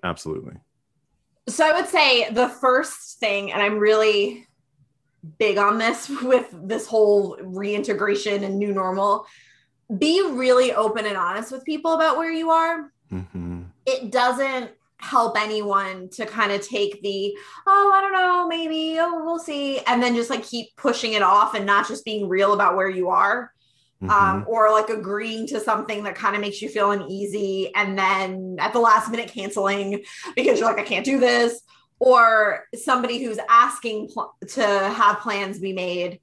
Absolutely. 0.04 0.54
So 1.48 1.64
I 1.66 1.80
would 1.80 1.88
say 1.88 2.30
the 2.30 2.48
first 2.48 3.18
thing, 3.18 3.52
and 3.52 3.60
I'm 3.60 3.78
really 3.78 4.46
big 5.38 5.58
on 5.58 5.78
this 5.78 6.08
with 6.22 6.46
this 6.52 6.86
whole 6.86 7.38
reintegration 7.42 8.44
and 8.44 8.58
new 8.58 8.72
normal. 8.72 9.26
Be 9.98 10.22
really 10.32 10.72
open 10.72 11.06
and 11.06 11.16
honest 11.16 11.52
with 11.52 11.64
people 11.64 11.92
about 11.92 12.16
where 12.16 12.32
you 12.32 12.50
are. 12.50 12.90
Mm-hmm. 13.12 13.62
It 13.86 14.10
doesn't 14.10 14.72
help 14.98 15.38
anyone 15.38 16.08
to 16.08 16.24
kind 16.24 16.50
of 16.50 16.66
take 16.66 17.02
the 17.02 17.36
oh 17.66 17.92
i 17.94 18.00
don't 18.00 18.12
know 18.12 18.46
maybe 18.48 18.96
oh 18.98 19.22
we'll 19.24 19.38
see 19.38 19.78
and 19.80 20.02
then 20.02 20.14
just 20.14 20.30
like 20.30 20.42
keep 20.42 20.74
pushing 20.76 21.12
it 21.12 21.22
off 21.22 21.54
and 21.54 21.66
not 21.66 21.86
just 21.86 22.04
being 22.04 22.28
real 22.28 22.54
about 22.54 22.76
where 22.76 22.88
you 22.88 23.10
are 23.10 23.52
mm-hmm. 24.02 24.10
um, 24.10 24.44
or 24.48 24.70
like 24.70 24.88
agreeing 24.88 25.46
to 25.46 25.60
something 25.60 26.02
that 26.02 26.14
kind 26.14 26.34
of 26.34 26.40
makes 26.40 26.62
you 26.62 26.68
feel 26.70 26.92
uneasy 26.92 27.70
and 27.74 27.98
then 27.98 28.56
at 28.58 28.72
the 28.72 28.80
last 28.80 29.10
minute 29.10 29.28
canceling 29.28 30.02
because 30.34 30.58
you're 30.58 30.68
like 30.68 30.80
i 30.80 30.88
can't 30.88 31.04
do 31.04 31.20
this 31.20 31.60
or 31.98 32.64
somebody 32.74 33.22
who's 33.22 33.38
asking 33.48 34.08
pl- 34.08 34.34
to 34.48 34.62
have 34.62 35.20
plans 35.20 35.58
be 35.58 35.72
made. 35.72 36.20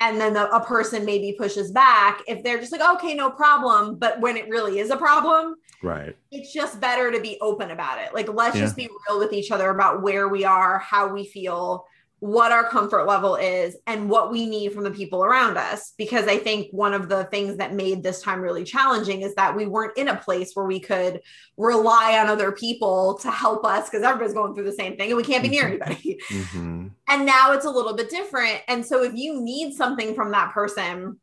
And 0.00 0.20
then 0.20 0.34
the, 0.34 0.48
a 0.54 0.64
person 0.64 1.04
maybe 1.04 1.34
pushes 1.36 1.72
back 1.72 2.22
if 2.28 2.44
they're 2.44 2.60
just 2.60 2.70
like 2.70 2.96
okay 2.96 3.14
no 3.14 3.30
problem. 3.30 3.96
But 3.96 4.20
when 4.20 4.36
it 4.36 4.48
really 4.48 4.78
is 4.78 4.90
a 4.90 4.96
problem 4.96 5.56
right. 5.82 6.16
it's 6.30 6.52
just 6.52 6.80
better 6.80 7.10
to 7.10 7.20
be 7.20 7.38
open 7.40 7.70
about 7.70 8.00
it. 8.00 8.14
Like 8.14 8.32
let's 8.32 8.56
yeah. 8.56 8.62
just 8.62 8.76
be 8.76 8.88
real 9.08 9.18
with 9.18 9.32
each 9.32 9.50
other 9.50 9.70
about 9.70 10.02
where 10.02 10.28
we 10.28 10.44
are 10.44 10.78
how 10.78 11.08
we 11.12 11.26
feel 11.26 11.86
what 12.20 12.50
our 12.50 12.68
comfort 12.68 13.04
level 13.06 13.36
is 13.36 13.76
and 13.86 14.10
what 14.10 14.32
we 14.32 14.44
need 14.44 14.72
from 14.72 14.82
the 14.82 14.90
people 14.90 15.24
around 15.24 15.56
us. 15.56 15.92
Because 15.96 16.26
I 16.26 16.38
think 16.38 16.68
one 16.72 16.92
of 16.92 17.08
the 17.08 17.24
things 17.24 17.58
that 17.58 17.74
made 17.74 18.02
this 18.02 18.22
time 18.22 18.40
really 18.40 18.64
challenging 18.64 19.22
is 19.22 19.34
that 19.36 19.54
we 19.54 19.66
weren't 19.66 19.96
in 19.96 20.08
a 20.08 20.16
place 20.16 20.52
where 20.54 20.66
we 20.66 20.80
could 20.80 21.20
rely 21.56 22.18
on 22.18 22.26
other 22.26 22.50
people 22.50 23.18
to 23.22 23.30
help 23.30 23.64
us 23.64 23.88
because 23.88 24.02
everybody's 24.02 24.34
going 24.34 24.54
through 24.54 24.64
the 24.64 24.72
same 24.72 24.96
thing 24.96 25.10
and 25.10 25.16
we 25.16 25.22
can't 25.22 25.42
be 25.42 25.48
near 25.48 25.64
mm-hmm. 25.64 25.82
anybody. 25.82 26.20
Mm-hmm. 26.28 26.88
And 27.08 27.26
now 27.26 27.52
it's 27.52 27.64
a 27.64 27.70
little 27.70 27.94
bit 27.94 28.10
different. 28.10 28.60
And 28.68 28.84
so 28.84 29.02
if 29.02 29.14
you 29.14 29.40
need 29.40 29.74
something 29.74 30.14
from 30.14 30.32
that 30.32 30.52
person, 30.52 31.18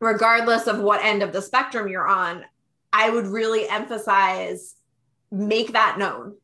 regardless 0.00 0.66
of 0.66 0.78
what 0.78 1.04
end 1.04 1.22
of 1.22 1.32
the 1.32 1.42
spectrum 1.42 1.88
you're 1.88 2.06
on, 2.06 2.44
I 2.92 3.10
would 3.10 3.26
really 3.26 3.68
emphasize 3.68 4.76
make 5.32 5.72
that 5.72 5.98
known 5.98 6.36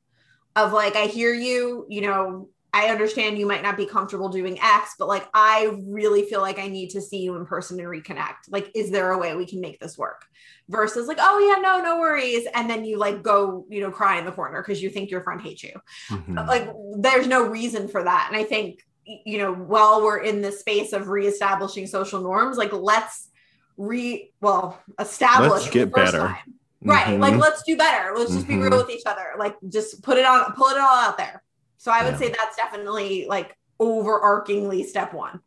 of 0.57 0.73
like, 0.73 0.97
I 0.97 1.07
hear 1.07 1.33
you, 1.33 1.87
you 1.89 2.01
know, 2.01 2.49
I 2.73 2.87
understand 2.87 3.39
you 3.39 3.47
might 3.47 3.63
not 3.63 3.77
be 3.77 3.87
comfortable 3.87 4.29
doing 4.29 4.59
X, 4.61 4.95
but 4.99 5.09
like 5.09 5.29
I 5.35 5.77
really 5.85 6.23
feel 6.23 6.41
like 6.41 6.59
I 6.59 6.69
need 6.69 6.91
to 6.91 7.01
see 7.01 7.19
you 7.19 7.35
in 7.37 7.45
person 7.45 7.79
and 7.81 7.89
reconnect. 7.89 8.49
Like, 8.49 8.71
is 8.75 8.91
there 8.91 9.11
a 9.11 9.19
way 9.19 9.35
we 9.35 9.47
can 9.47 9.61
make 9.61 9.81
this 9.81 9.99
work? 9.99 10.25
Versus 10.69 11.09
like, 11.09 11.19
oh 11.21 11.39
yeah, 11.39 11.61
no, 11.61 11.83
no 11.83 11.99
worries. 11.99 12.47
And 12.55 12.71
then 12.71 12.85
you 12.85 12.97
like 12.97 13.23
go, 13.23 13.67
you 13.69 13.81
know, 13.81 13.91
cry 13.91 14.19
in 14.19 14.25
the 14.25 14.33
corner 14.33 14.63
because 14.63 14.83
you 14.83 14.89
think 14.89 15.11
your 15.11 15.23
friend 15.23 15.41
hates 15.41 15.65
you. 15.65 15.73
Mm-hmm. 16.11 16.37
Like 16.37 16.71
there's 16.97 17.27
no 17.27 17.45
reason 17.47 17.89
for 17.89 18.05
that. 18.05 18.29
And 18.31 18.37
I 18.37 18.45
think, 18.45 18.87
you 19.05 19.39
know, 19.39 19.53
while 19.53 20.03
we're 20.03 20.23
in 20.23 20.41
the 20.41 20.53
space 20.53 20.93
of 20.93 21.09
reestablishing 21.09 21.89
social 21.89 22.21
norms, 22.21 22.57
like 22.57 22.73
let's 22.73 23.31
re 23.77 24.33
well 24.41 24.81
establish 24.99 25.51
let's 25.51 25.71
get 25.71 25.93
better. 25.93 26.19
Time. 26.19 26.55
Right. 26.83 27.07
Mm-hmm. 27.07 27.21
Like 27.21 27.35
let's 27.35 27.65
do 27.65 27.77
better. 27.77 28.13
Let's 28.17 28.31
just 28.31 28.47
mm-hmm. 28.47 28.63
be 28.63 28.69
real 28.69 28.79
with 28.79 28.91
each 28.91 29.07
other. 29.07 29.33
Like 29.39 29.57
just 29.69 30.03
put 30.03 30.19
it 30.19 30.25
on, 30.25 30.53
pull 30.53 30.69
it 30.69 30.79
all 30.79 30.97
out 30.97 31.19
there. 31.19 31.43
So 31.81 31.91
I 31.91 32.05
would 32.05 32.13
yeah. 32.13 32.19
say 32.19 32.29
that's 32.29 32.57
definitely 32.57 33.25
like 33.27 33.57
overarchingly 33.81 34.85
step 34.85 35.15
one. 35.15 35.41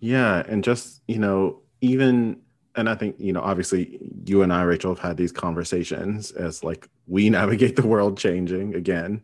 Yeah. 0.00 0.42
And 0.46 0.62
just, 0.62 1.00
you 1.08 1.18
know, 1.18 1.62
even, 1.80 2.42
and 2.76 2.90
I 2.90 2.94
think, 2.94 3.16
you 3.18 3.32
know, 3.32 3.40
obviously 3.40 3.98
you 4.26 4.42
and 4.42 4.52
I, 4.52 4.64
Rachel, 4.64 4.94
have 4.94 5.02
had 5.02 5.16
these 5.16 5.32
conversations 5.32 6.30
as 6.30 6.62
like 6.62 6.90
we 7.06 7.30
navigate 7.40 7.76
the 7.76 7.86
world 7.86 8.18
changing 8.18 8.74
again. 8.74 9.22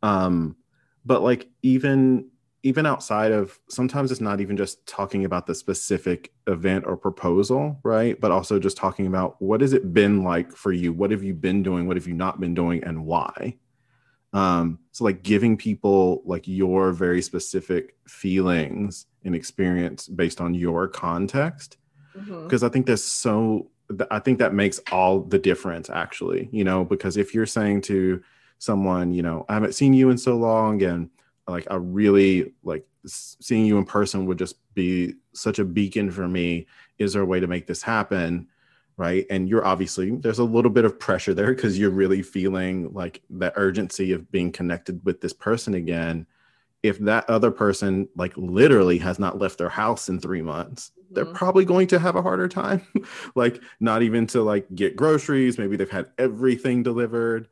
Um, 0.00 0.54
but 1.04 1.22
like 1.22 1.48
even 1.62 2.26
even 2.62 2.86
outside 2.86 3.32
of 3.32 3.58
sometimes 3.68 4.12
it's 4.12 4.20
not 4.20 4.40
even 4.40 4.56
just 4.56 4.86
talking 4.86 5.24
about 5.24 5.46
the 5.46 5.54
specific 5.54 6.30
event 6.46 6.84
or 6.86 6.96
proposal, 6.96 7.80
right? 7.82 8.20
But 8.20 8.30
also 8.30 8.60
just 8.60 8.76
talking 8.76 9.08
about 9.08 9.40
what 9.42 9.62
has 9.62 9.72
it 9.72 9.92
been 9.92 10.22
like 10.22 10.52
for 10.52 10.70
you? 10.70 10.92
What 10.92 11.10
have 11.10 11.24
you 11.24 11.34
been 11.34 11.64
doing? 11.64 11.88
What 11.88 11.96
have 11.96 12.06
you 12.06 12.14
not 12.14 12.38
been 12.38 12.54
doing 12.54 12.84
and 12.84 13.06
why? 13.06 13.56
Um 14.32 14.78
so 14.92 15.04
like 15.04 15.22
giving 15.22 15.56
people 15.56 16.22
like 16.24 16.46
your 16.46 16.92
very 16.92 17.20
specific 17.20 17.96
feelings 18.06 19.06
and 19.24 19.34
experience 19.34 20.06
based 20.08 20.40
on 20.40 20.54
your 20.54 20.86
context. 20.88 21.76
Mm-hmm. 22.16 22.44
because 22.44 22.64
i 22.64 22.68
think 22.68 22.86
there's 22.86 23.04
so 23.04 23.70
i 24.10 24.18
think 24.18 24.40
that 24.40 24.52
makes 24.52 24.80
all 24.90 25.20
the 25.20 25.38
difference 25.38 25.88
actually 25.88 26.48
you 26.50 26.64
know 26.64 26.84
because 26.84 27.16
if 27.16 27.34
you're 27.34 27.46
saying 27.46 27.82
to 27.82 28.20
someone 28.58 29.12
you 29.12 29.22
know 29.22 29.44
i 29.48 29.54
haven't 29.54 29.76
seen 29.76 29.92
you 29.92 30.10
in 30.10 30.18
so 30.18 30.36
long 30.36 30.82
and 30.82 31.08
like 31.46 31.68
i 31.70 31.76
really 31.76 32.52
like 32.64 32.84
seeing 33.06 33.64
you 33.66 33.78
in 33.78 33.84
person 33.84 34.26
would 34.26 34.38
just 34.38 34.56
be 34.74 35.14
such 35.32 35.58
a 35.58 35.64
beacon 35.64 36.10
for 36.10 36.28
me. 36.28 36.66
Is 36.98 37.12
there 37.12 37.22
a 37.22 37.26
way 37.26 37.40
to 37.40 37.46
make 37.46 37.66
this 37.66 37.82
happen 37.82 38.48
right? 39.00 39.24
And 39.30 39.48
you're 39.48 39.64
obviously 39.64 40.10
there's 40.10 40.40
a 40.40 40.44
little 40.44 40.70
bit 40.70 40.84
of 40.84 41.00
pressure 41.00 41.32
there 41.32 41.54
because 41.54 41.78
you're 41.78 41.88
really 41.88 42.20
feeling 42.20 42.92
like 42.92 43.22
the 43.30 43.50
urgency 43.58 44.12
of 44.12 44.30
being 44.30 44.52
connected 44.52 45.02
with 45.06 45.22
this 45.22 45.32
person 45.32 45.72
again. 45.72 46.26
If 46.82 46.98
that 46.98 47.28
other 47.30 47.50
person 47.50 48.10
like 48.14 48.36
literally 48.36 48.98
has 48.98 49.18
not 49.18 49.38
left 49.38 49.56
their 49.56 49.70
house 49.70 50.10
in 50.10 50.20
three 50.20 50.42
months 50.42 50.90
mm-hmm. 50.90 51.14
they're 51.14 51.24
probably 51.24 51.64
going 51.64 51.86
to 51.86 51.98
have 51.98 52.14
a 52.14 52.20
harder 52.20 52.46
time 52.46 52.86
like 53.34 53.62
not 53.80 54.02
even 54.02 54.26
to 54.28 54.42
like 54.42 54.66
get 54.74 54.96
groceries. 54.96 55.56
Maybe 55.56 55.78
they've 55.78 55.88
had 55.88 56.10
everything 56.18 56.82
delivered 56.82 57.48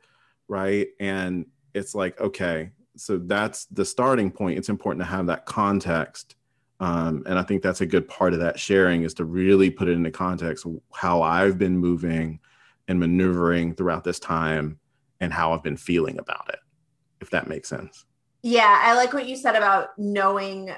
right? 0.47 0.89
And 0.99 1.47
it's 1.73 1.95
like 1.95 2.21
okay 2.21 2.73
so 2.95 3.17
that's 3.17 3.65
the 3.65 3.85
starting 3.85 4.29
point. 4.29 4.59
It's 4.59 4.69
important 4.69 5.03
to 5.03 5.09
have 5.09 5.27
that 5.27 5.45
context 5.45 6.35
um, 6.79 7.23
and 7.25 7.37
I 7.37 7.43
think 7.43 7.61
that's 7.61 7.81
a 7.81 7.85
good 7.85 8.07
part 8.07 8.33
of 8.33 8.39
that 8.39 8.59
sharing 8.59 9.03
is 9.03 9.13
to 9.15 9.25
really 9.25 9.69
put 9.69 9.89
it 9.89 9.93
into 9.93 10.11
context 10.11 10.65
how 10.93 11.21
I've 11.21 11.57
been 11.57 11.77
moving 11.77 12.39
and 12.87 12.99
maneuvering 12.99 13.75
throughout 13.75 14.03
this 14.03 14.19
time 14.19 14.79
and 15.19 15.33
how 15.33 15.53
I've 15.53 15.63
been 15.63 15.77
feeling 15.77 16.19
about 16.19 16.49
it, 16.49 16.59
if 17.21 17.29
that 17.31 17.47
makes 17.47 17.67
sense. 17.67 18.05
Yeah, 18.41 18.81
I 18.81 18.95
like 18.95 19.13
what 19.13 19.27
you 19.27 19.35
said 19.35 19.55
about 19.55 19.89
knowing 19.97 20.71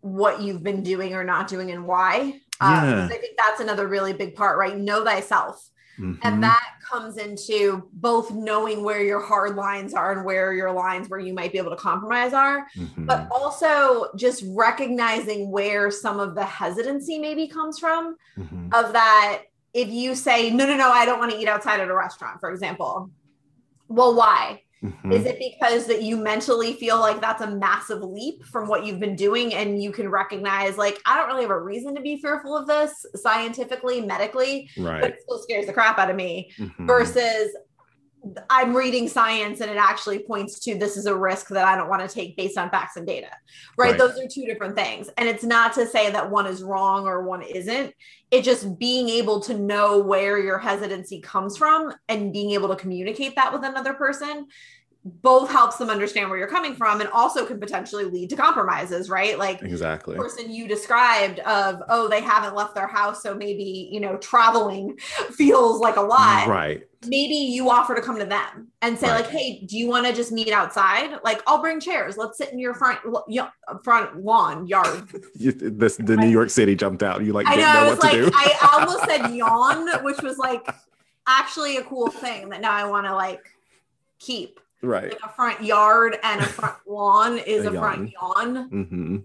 what 0.00 0.42
you've 0.42 0.62
been 0.62 0.82
doing 0.82 1.14
or 1.14 1.22
not 1.22 1.46
doing 1.46 1.70
and 1.70 1.86
why. 1.86 2.40
Um, 2.60 2.84
yeah. 2.84 3.04
I 3.04 3.08
think 3.08 3.36
that's 3.38 3.60
another 3.60 3.86
really 3.86 4.12
big 4.12 4.34
part, 4.34 4.58
right? 4.58 4.76
Know 4.76 5.04
thyself. 5.04 5.70
Mm-hmm. 5.98 6.20
And 6.22 6.42
that 6.42 6.74
comes 6.90 7.18
into 7.18 7.88
both 7.92 8.32
knowing 8.32 8.82
where 8.82 9.02
your 9.02 9.20
hard 9.20 9.56
lines 9.56 9.94
are 9.94 10.12
and 10.12 10.24
where 10.24 10.52
your 10.52 10.72
lines 10.72 11.08
where 11.08 11.20
you 11.20 11.32
might 11.32 11.52
be 11.52 11.58
able 11.58 11.70
to 11.70 11.76
compromise 11.76 12.32
are, 12.32 12.66
mm-hmm. 12.76 13.06
but 13.06 13.28
also 13.30 14.08
just 14.16 14.44
recognizing 14.48 15.50
where 15.50 15.90
some 15.90 16.18
of 16.18 16.34
the 16.34 16.44
hesitancy 16.44 17.18
maybe 17.18 17.46
comes 17.46 17.78
from 17.78 18.16
mm-hmm. 18.36 18.68
of 18.72 18.92
that. 18.92 19.42
If 19.72 19.88
you 19.88 20.14
say, 20.14 20.50
no, 20.50 20.66
no, 20.66 20.76
no, 20.76 20.90
I 20.90 21.04
don't 21.04 21.18
want 21.18 21.32
to 21.32 21.38
eat 21.38 21.48
outside 21.48 21.80
at 21.80 21.88
a 21.88 21.94
restaurant, 21.94 22.40
for 22.40 22.50
example. 22.50 23.10
Well, 23.88 24.14
why? 24.14 24.63
Mm-hmm. 24.84 25.12
Is 25.12 25.24
it 25.24 25.38
because 25.38 25.86
that 25.86 26.02
you 26.02 26.18
mentally 26.18 26.74
feel 26.74 27.00
like 27.00 27.20
that's 27.20 27.40
a 27.40 27.50
massive 27.50 28.02
leap 28.02 28.44
from 28.44 28.68
what 28.68 28.84
you've 28.84 29.00
been 29.00 29.16
doing 29.16 29.54
and 29.54 29.82
you 29.82 29.90
can 29.90 30.10
recognize 30.10 30.76
like 30.76 31.00
I 31.06 31.16
don't 31.16 31.26
really 31.26 31.42
have 31.42 31.50
a 31.50 31.58
reason 31.58 31.94
to 31.94 32.02
be 32.02 32.20
fearful 32.20 32.54
of 32.54 32.66
this 32.66 33.06
scientifically, 33.16 34.02
medically, 34.02 34.68
right. 34.76 35.00
but 35.00 35.10
it 35.12 35.22
still 35.22 35.38
scares 35.38 35.66
the 35.66 35.72
crap 35.72 35.98
out 35.98 36.10
of 36.10 36.16
me 36.16 36.50
mm-hmm. 36.58 36.86
versus 36.86 37.56
I'm 38.48 38.74
reading 38.74 39.08
science 39.08 39.60
and 39.60 39.70
it 39.70 39.76
actually 39.76 40.20
points 40.20 40.58
to 40.60 40.74
this 40.74 40.96
is 40.96 41.06
a 41.06 41.16
risk 41.16 41.48
that 41.48 41.66
I 41.66 41.76
don't 41.76 41.88
want 41.88 42.08
to 42.08 42.12
take 42.12 42.36
based 42.36 42.58
on 42.58 42.70
facts 42.70 42.96
and 42.96 43.06
data. 43.06 43.30
Right? 43.76 43.90
right? 43.90 43.98
Those 43.98 44.18
are 44.18 44.26
two 44.28 44.44
different 44.44 44.76
things. 44.76 45.08
And 45.16 45.28
it's 45.28 45.44
not 45.44 45.74
to 45.74 45.86
say 45.86 46.10
that 46.10 46.30
one 46.30 46.46
is 46.46 46.62
wrong 46.62 47.06
or 47.06 47.24
one 47.24 47.42
isn't. 47.42 47.94
It 48.30 48.42
just 48.42 48.78
being 48.78 49.08
able 49.08 49.40
to 49.40 49.58
know 49.58 49.98
where 49.98 50.38
your 50.38 50.58
hesitancy 50.58 51.20
comes 51.20 51.56
from 51.56 51.92
and 52.08 52.32
being 52.32 52.52
able 52.52 52.68
to 52.68 52.76
communicate 52.76 53.36
that 53.36 53.52
with 53.52 53.64
another 53.64 53.94
person 53.94 54.46
both 55.04 55.50
helps 55.50 55.76
them 55.76 55.90
understand 55.90 56.30
where 56.30 56.38
you're 56.38 56.48
coming 56.48 56.74
from 56.74 57.00
and 57.00 57.10
also 57.10 57.44
can 57.44 57.60
potentially 57.60 58.04
lead 58.04 58.30
to 58.30 58.36
compromises 58.36 59.10
right? 59.10 59.38
Like 59.38 59.62
exactly. 59.62 60.16
person 60.16 60.50
you 60.50 60.66
described 60.66 61.40
of 61.40 61.82
oh 61.90 62.08
they 62.08 62.22
haven't 62.22 62.54
left 62.54 62.74
their 62.74 62.86
house 62.86 63.22
so 63.22 63.34
maybe 63.34 63.88
you 63.92 64.00
know 64.00 64.16
traveling 64.16 64.96
feels 65.32 65.80
like 65.80 65.96
a 65.96 66.00
lot. 66.00 66.48
Right. 66.48 66.88
Maybe 67.06 67.34
you 67.34 67.68
offer 67.68 67.94
to 67.94 68.00
come 68.00 68.18
to 68.18 68.24
them 68.24 68.68
and 68.80 68.98
say 68.98 69.08
right. 69.08 69.20
like 69.20 69.30
hey 69.30 69.60
do 69.66 69.76
you 69.76 69.88
want 69.88 70.06
to 70.06 70.14
just 70.14 70.32
meet 70.32 70.52
outside? 70.52 71.18
Like 71.22 71.42
i'll 71.46 71.60
bring 71.60 71.80
chairs. 71.80 72.16
Let's 72.16 72.38
sit 72.38 72.50
in 72.50 72.58
your 72.58 72.72
front 72.72 73.00
front 73.82 74.24
lawn 74.24 74.66
yard. 74.66 75.08
This 75.34 75.96
the 75.96 76.16
new 76.16 76.28
york 76.28 76.48
city 76.48 76.74
jumped 76.74 77.02
out. 77.02 77.22
You 77.22 77.34
like 77.34 77.46
I 77.46 77.56
didn't 77.56 77.74
know, 77.74 77.84
know 77.84 77.96
what 77.96 78.10
to 78.10 78.16
do. 78.16 78.30
i 78.32 78.70
almost 78.72 79.04
said 79.04 79.34
yawn 79.34 80.02
which 80.02 80.22
was 80.22 80.38
like 80.38 80.66
actually 81.26 81.76
a 81.76 81.84
cool 81.84 82.10
thing 82.10 82.48
that 82.50 82.60
now 82.60 82.72
i 82.72 82.84
want 82.84 83.06
to 83.06 83.14
like 83.14 83.40
keep 84.18 84.60
right. 84.84 85.10
Like 85.10 85.20
a 85.24 85.32
front 85.32 85.62
yard 85.62 86.18
and 86.22 86.40
a 86.40 86.46
front 86.46 86.76
lawn 86.86 87.38
is 87.38 87.64
a, 87.64 87.70
a 87.70 87.78
front 87.78 88.12
yawn. 88.12 88.70
mm-hmm. 88.70 89.16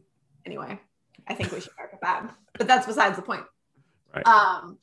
anyway 0.46 0.80
i 1.28 1.34
think 1.34 1.51
we 1.51 1.62
should 1.62 1.72
mark 1.78 1.92
it 1.94 2.00
that 2.01 2.36
but 2.58 2.68
that's 2.68 2.86
besides 2.86 3.16
the 3.16 3.22
point. 3.22 3.44
Right. 4.13 4.28
Um 4.28 4.78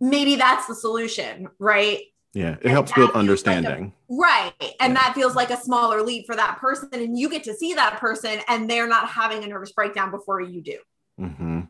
maybe 0.00 0.36
that's 0.36 0.66
the 0.66 0.74
solution 0.74 1.48
right? 1.58 2.00
Yeah 2.34 2.52
it 2.52 2.64
and 2.64 2.70
helps 2.72 2.92
build 2.92 3.12
understanding 3.12 3.94
like 4.08 4.20
a, 4.20 4.22
right 4.22 4.74
and 4.80 4.92
yeah. 4.92 5.00
that 5.00 5.14
feels 5.14 5.34
like 5.34 5.50
a 5.50 5.56
smaller 5.56 6.02
leap 6.02 6.26
for 6.26 6.36
that 6.36 6.58
person 6.58 6.88
and 6.92 7.18
you 7.18 7.30
get 7.30 7.44
to 7.44 7.54
see 7.54 7.74
that 7.74 7.98
person 7.98 8.40
and 8.48 8.68
they're 8.68 8.88
not 8.88 9.08
having 9.08 9.42
a 9.44 9.46
nervous 9.46 9.72
breakdown 9.72 10.10
before 10.10 10.40
you 10.40 10.60
do. 10.60 10.78
Mm-hmm. 11.18 11.60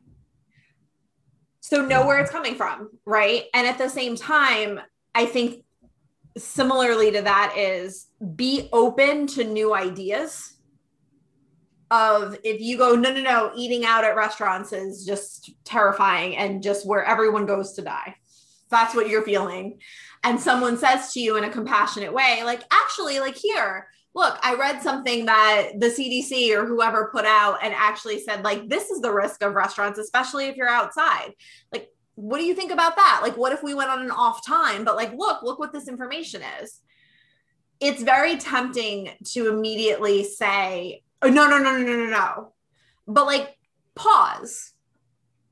so 1.61 1.87
know 1.87 2.05
where 2.05 2.19
it's 2.19 2.33
coming 2.33 2.57
from 2.57 2.91
right? 3.05 3.45
And 3.55 3.67
at 3.67 3.79
the 3.79 3.89
same 3.89 4.17
time 4.17 4.81
i 5.15 5.25
think 5.25 5.65
similarly 6.37 7.11
to 7.13 7.23
that 7.23 7.55
is 7.57 8.07
be 8.35 8.69
open 8.73 9.27
to 9.27 9.45
new 9.45 9.75
ideas 9.75 10.55
of 11.91 12.37
if 12.43 12.61
you 12.61 12.77
go 12.77 12.95
no 12.95 13.13
no 13.13 13.21
no 13.21 13.53
eating 13.55 13.85
out 13.85 14.05
at 14.05 14.17
restaurants 14.17 14.73
is 14.73 15.05
just 15.05 15.53
terrifying 15.65 16.37
and 16.37 16.63
just 16.63 16.87
where 16.87 17.05
everyone 17.05 17.47
goes 17.47 17.75
to 17.75 17.83
die 17.83 18.15
that's 18.71 18.95
what 18.95 19.09
you're 19.09 19.23
feeling 19.23 19.79
and 20.25 20.41
someone 20.41 20.77
says 20.77 21.13
to 21.13 21.21
you 21.21 21.37
in 21.37 21.45
a 21.45 21.51
compassionate 21.51 22.13
way 22.13 22.43
like 22.45 22.63
actually 22.73 23.21
like 23.21 23.37
here 23.37 23.87
look, 24.17 24.39
I 24.43 24.55
read 24.55 24.83
something 24.83 25.27
that 25.27 25.73
the 25.79 25.89
CDC 25.89 26.57
or 26.57 26.65
whoever 26.65 27.11
put 27.13 27.27
out 27.27 27.59
and 27.63 27.75
actually 27.75 28.19
said, 28.19 28.43
like, 28.43 28.67
this 28.67 28.89
is 28.89 29.03
the 29.03 29.13
risk 29.13 29.43
of 29.43 29.53
restaurants, 29.53 29.99
especially 29.99 30.47
if 30.47 30.57
you're 30.57 30.71
outside. 30.71 31.33
Like, 31.71 31.91
what 32.17 32.39
do 32.39 32.45
you 32.45 32.55
think 32.55 32.73
about 32.73 32.97
that? 32.97 33.21
Like, 33.23 33.37
what 33.37 33.53
if 33.53 33.63
we 33.63 33.75
went 33.75 33.91
on 33.91 34.03
an 34.03 34.11
off 34.11 34.45
time? 34.45 34.85
But, 34.85 34.97
like, 34.97 35.13
look, 35.15 35.43
look 35.43 35.59
what 35.59 35.73
this 35.73 35.89
information 35.89 36.43
is. 36.61 36.81
It's 37.79 38.03
very 38.03 38.37
tempting 38.37 39.11
to 39.33 39.49
immediately 39.49 40.25
say, 40.25 41.03
oh, 41.23 41.29
no, 41.29 41.47
no, 41.47 41.59
no, 41.59 41.77
no, 41.77 41.85
no, 41.85 41.97
no, 41.97 42.07
no. 42.07 42.53
But, 43.07 43.27
like, 43.27 43.57
pause 43.95 44.73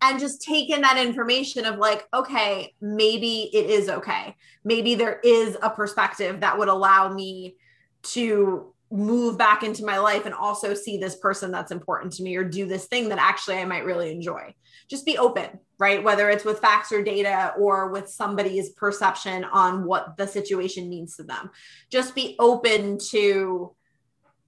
and 0.04 0.21
just 0.21 0.42
take 0.42 0.68
in 0.68 0.83
that 0.83 0.99
information 0.99 1.64
of 1.64 1.78
like 1.78 2.06
okay 2.12 2.75
maybe 2.80 3.49
it 3.54 3.71
is 3.71 3.88
okay 3.88 4.37
maybe 4.62 4.94
there 4.94 5.18
is 5.25 5.56
a 5.62 5.71
perspective 5.71 6.40
that 6.40 6.59
would 6.59 6.68
allow 6.68 7.12
me 7.12 7.56
to 8.02 8.74
move 8.91 9.37
back 9.37 9.62
into 9.62 9.85
my 9.85 9.99
life 9.99 10.26
and 10.26 10.35
also 10.35 10.75
see 10.75 10.99
this 10.99 11.17
person 11.17 11.50
that's 11.50 11.73
important 11.73 12.12
to 12.12 12.23
me 12.23 12.37
or 12.37 12.45
do 12.45 12.67
this 12.67 12.87
thing 12.87 13.09
that 13.09 13.19
actually 13.19 13.57
I 13.57 13.64
might 13.64 13.85
really 13.85 14.12
enjoy. 14.12 14.55
Just 14.88 15.07
be 15.07 15.19
open, 15.19 15.59
right? 15.79 16.03
Whether 16.03 16.31
it's 16.31 16.45
with 16.45 16.61
facts 16.61 16.93
or 16.93 17.03
data 17.03 17.55
or 17.59 17.91
with 17.91 18.09
somebody's 18.09 18.71
perception 18.71 19.45
on 19.45 19.85
what 19.85 20.17
the 20.17 20.26
situation 20.26 20.88
means 20.88 21.17
to 21.17 21.25
them. 21.25 21.50
Just 21.91 22.14
be 22.14 22.37
open 22.38 22.99
to 23.11 23.75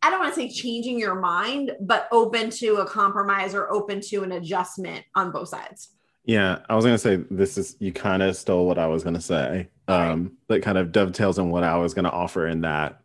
I 0.02 0.11
don't 0.11 0.21
want 0.21 0.35
to 0.35 0.40
say 0.40 0.49
changing 0.49 1.00
your 1.00 1.16
mind, 1.16 1.73
but 1.81 2.07
open 2.12 2.50
to 2.50 2.76
a 2.76 2.87
compromise 2.87 3.55
or 3.55 3.73
open 3.73 4.00
to 4.02 4.23
an 4.23 4.33
adjustment 4.33 5.05
on 5.16 5.33
both 5.33 5.49
sides. 5.49 5.97
Yeah, 6.25 6.59
I 6.69 6.75
was 6.76 6.85
gonna 6.85 6.99
say 6.99 7.25
this 7.31 7.57
is 7.57 7.76
you 7.81 7.93
kind 7.93 8.23
of 8.23 8.37
stole 8.37 8.66
what 8.66 8.78
I 8.78 8.87
was 8.87 9.02
gonna 9.02 9.21
say. 9.21 9.69
Um, 9.88 10.23
right. 10.23 10.33
that 10.49 10.62
kind 10.62 10.78
of 10.78 10.93
dovetails 10.93 11.38
on 11.38 11.50
what 11.50 11.64
I 11.64 11.76
was 11.76 11.95
gonna 11.95 12.11
offer 12.11 12.47
in 12.47 12.61
that 12.61 13.00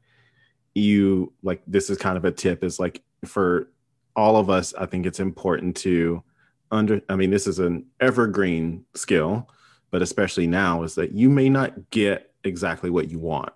you 0.73 1.33
like 1.43 1.61
this 1.67 1.89
is 1.89 1.97
kind 1.97 2.17
of 2.17 2.25
a 2.25 2.31
tip 2.31 2.63
is 2.63 2.79
like 2.79 3.01
for 3.25 3.67
all 4.15 4.37
of 4.37 4.49
us, 4.49 4.73
I 4.73 4.85
think 4.85 5.05
it's 5.05 5.19
important 5.19 5.75
to 5.77 6.23
under 6.71 7.01
I 7.09 7.15
mean, 7.15 7.31
this 7.31 7.47
is 7.47 7.59
an 7.59 7.85
evergreen 7.99 8.85
skill, 8.95 9.49
but 9.89 10.01
especially 10.01 10.47
now 10.47 10.83
is 10.83 10.95
that 10.95 11.11
you 11.11 11.29
may 11.29 11.49
not 11.49 11.89
get 11.89 12.33
exactly 12.43 12.89
what 12.89 13.09
you 13.09 13.19
want 13.19 13.53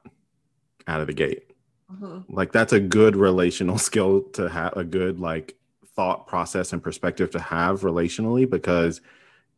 out 0.88 1.02
of 1.02 1.08
the 1.08 1.14
gate. 1.14 1.52
Mm-hmm. 1.92 2.34
Like 2.34 2.52
that's 2.52 2.74
a 2.74 2.80
good 2.80 3.16
relational 3.16 3.78
skill 3.90 4.24
to 4.34 4.50
have 4.50 4.76
a 4.76 4.84
good 4.84 5.20
like 5.20 5.56
thought 5.96 6.28
process 6.28 6.74
and 6.74 6.84
perspective 6.84 7.32
to 7.32 7.40
have 7.40 7.82
relationally 7.82 8.50
because 8.50 9.02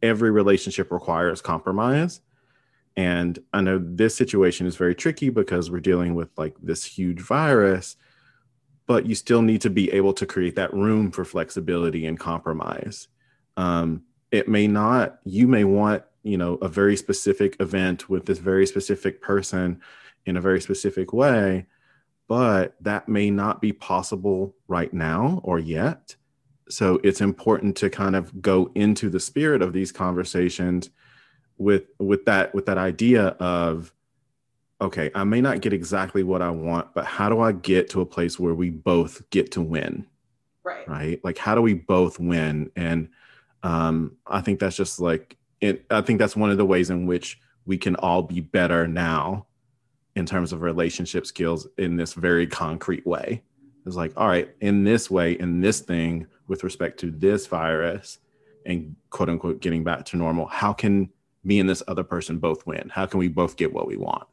every 0.04 0.30
relationship 0.30 0.92
requires 0.92 1.42
compromise. 1.42 2.22
And 2.98 3.40
I 3.54 3.62
know 3.62 3.80
this 3.82 4.16
situation 4.16 4.68
is 4.68 4.76
very 4.76 4.96
tricky 4.96 5.30
because 5.30 5.72
we're 5.72 5.80
dealing 5.80 6.16
with 6.16 6.30
like 6.38 6.56
this 6.62 6.84
huge 6.84 7.22
virus, 7.22 7.96
but 8.86 9.06
you 9.06 9.16
still 9.16 9.42
need 9.42 9.62
to 9.62 9.70
be 9.70 9.90
able 9.92 10.14
to 10.14 10.26
create 10.26 10.56
that 10.56 10.74
room 10.74 11.12
for 11.12 11.24
flexibility 11.24 12.06
and 12.06 12.20
compromise. 12.20 13.08
Um, 13.56 14.04
it 14.32 14.50
may 14.50 14.68
not, 14.68 15.20
you 15.24 15.48
may 15.48 15.64
want, 15.64 16.04
you 16.24 16.38
know, 16.38 16.56
a 16.56 16.68
very 16.68 16.98
specific 16.98 17.56
event 17.62 18.10
with 18.10 18.26
this 18.26 18.40
very 18.40 18.68
specific 18.68 19.22
person 19.22 19.80
in 20.26 20.36
a 20.36 20.42
very 20.42 20.60
specific 20.60 21.14
way 21.14 21.68
but 22.28 22.76
that 22.82 23.08
may 23.08 23.32
not 23.32 23.62
be 23.62 23.72
possible 23.72 24.56
right 24.68 24.94
now 24.94 25.40
or 25.44 25.60
yet. 25.60 26.16
So 26.70 27.00
it's 27.04 27.22
important 27.22 27.78
to 27.78 27.90
kind 27.90 28.16
of 28.16 28.42
go 28.42 28.70
into 28.76 29.10
the 29.10 29.20
spirit 29.20 29.62
of 29.62 29.74
these 29.74 29.92
conversations 29.92 30.90
with 31.58 31.84
with 32.00 32.26
that 32.26 32.54
with 32.54 32.66
that 32.68 32.78
idea 32.78 33.28
of 33.40 33.94
okay, 34.80 35.10
I 35.16 35.24
may 35.24 35.42
not 35.42 35.62
get 35.62 35.74
exactly 35.74 36.22
what 36.22 36.42
I 36.42 36.52
want, 36.52 36.94
but 36.94 37.06
how 37.06 37.30
do 37.30 37.40
I 37.40 37.52
get 37.52 37.90
to 37.92 38.02
a 38.02 38.06
place 38.06 38.40
where 38.40 38.54
we 38.54 38.70
both 38.70 39.28
get 39.32 39.52
to 39.54 39.62
win? 39.62 40.06
Right. 40.64 40.88
Right? 40.88 41.24
Like 41.24 41.38
how 41.38 41.56
do 41.56 41.62
we 41.62 41.74
both 41.74 42.20
win? 42.20 42.72
And 42.76 43.10
um 43.64 44.18
I 44.26 44.42
think 44.42 44.60
that's 44.60 44.76
just 44.76 45.00
like 45.00 45.38
it, 45.60 45.86
I 45.90 46.02
think 46.02 46.20
that's 46.20 46.36
one 46.36 46.52
of 46.52 46.58
the 46.58 46.66
ways 46.66 46.90
in 46.90 47.08
which 47.08 47.40
we 47.66 47.78
can 47.78 47.96
all 47.96 48.22
be 48.22 48.40
better 48.40 48.88
now 48.88 49.48
in 50.16 50.26
terms 50.26 50.54
of 50.54 50.62
relationship 50.62 51.26
skills 51.26 51.68
in 51.78 51.96
this 51.98 52.14
very 52.14 52.48
concrete 52.48 53.06
way. 53.06 53.44
It's 53.86 53.96
like, 53.96 54.14
all 54.18 54.28
right, 54.28 54.50
in 54.62 54.84
this 54.84 55.10
way, 55.10 55.34
in 55.34 55.62
this 55.62 55.80
thing, 55.80 56.28
with 56.48 56.64
respect 56.64 57.00
to 57.02 57.12
this 57.12 57.48
virus 57.48 58.20
and 58.66 58.96
quote 59.10 59.30
unquote 59.30 59.62
getting 59.62 59.84
back 59.84 60.06
to 60.06 60.18
normal, 60.18 60.46
how 60.48 60.74
can 60.74 61.10
me 61.48 61.60
and 61.60 61.70
this 61.70 61.82
other 61.88 62.04
person 62.04 62.38
both 62.38 62.66
win? 62.68 62.90
How 62.94 63.06
can 63.06 63.20
we 63.20 63.30
both 63.30 63.56
get 63.56 63.74
what 63.74 63.88
we 63.88 63.98
want? 63.98 64.28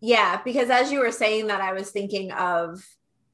Yeah, 0.00 0.40
because 0.44 0.70
as 0.70 0.92
you 0.92 1.00
were 1.00 1.10
saying 1.10 1.48
that, 1.48 1.60
I 1.60 1.72
was 1.72 1.90
thinking 1.90 2.30
of 2.32 2.86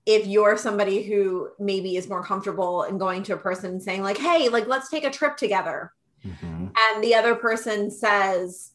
if 0.06 0.26
you're 0.26 0.56
somebody 0.56 1.02
who 1.02 1.50
maybe 1.58 1.96
is 1.96 2.08
more 2.08 2.24
comfortable 2.24 2.84
in 2.84 2.96
going 2.96 3.22
to 3.24 3.34
a 3.34 3.36
person 3.36 3.72
and 3.72 3.82
saying, 3.82 4.02
like, 4.02 4.18
hey, 4.18 4.48
like, 4.48 4.66
let's 4.66 4.88
take 4.88 5.04
a 5.04 5.10
trip 5.10 5.36
together. 5.36 5.92
Mm-hmm. 6.24 6.68
And 6.78 7.04
the 7.04 7.14
other 7.14 7.34
person 7.34 7.90
says, 7.90 8.72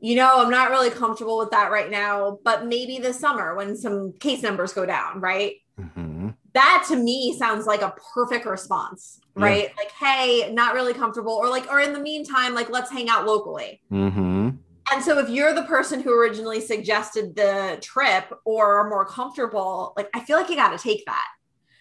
you 0.00 0.16
know, 0.16 0.42
I'm 0.42 0.50
not 0.50 0.70
really 0.70 0.90
comfortable 0.90 1.38
with 1.38 1.50
that 1.50 1.70
right 1.70 1.90
now, 1.90 2.38
but 2.44 2.66
maybe 2.66 2.98
this 2.98 3.20
summer 3.20 3.54
when 3.54 3.76
some 3.76 4.12
case 4.12 4.42
numbers 4.42 4.72
go 4.72 4.84
down, 4.84 5.20
right? 5.20 5.56
Mm-hmm. 5.80 6.13
That 6.54 6.84
to 6.88 6.96
me 6.96 7.36
sounds 7.36 7.66
like 7.66 7.82
a 7.82 7.94
perfect 8.14 8.46
response, 8.46 9.20
right? 9.34 9.64
Yeah. 9.64 9.74
Like, 9.76 9.90
hey, 9.92 10.52
not 10.52 10.74
really 10.74 10.94
comfortable, 10.94 11.32
or 11.32 11.48
like, 11.48 11.70
or 11.70 11.80
in 11.80 11.92
the 11.92 11.98
meantime, 11.98 12.54
like, 12.54 12.70
let's 12.70 12.90
hang 12.90 13.08
out 13.08 13.26
locally. 13.26 13.80
Mm-hmm. 13.92 14.50
And 14.92 15.02
so, 15.02 15.18
if 15.18 15.28
you're 15.28 15.54
the 15.54 15.64
person 15.64 16.00
who 16.00 16.16
originally 16.16 16.60
suggested 16.60 17.34
the 17.34 17.78
trip 17.80 18.32
or 18.44 18.80
are 18.80 18.88
more 18.88 19.04
comfortable, 19.04 19.94
like, 19.96 20.08
I 20.14 20.20
feel 20.20 20.36
like 20.36 20.48
you 20.48 20.56
got 20.56 20.70
to 20.70 20.82
take 20.82 21.04
that. 21.06 21.26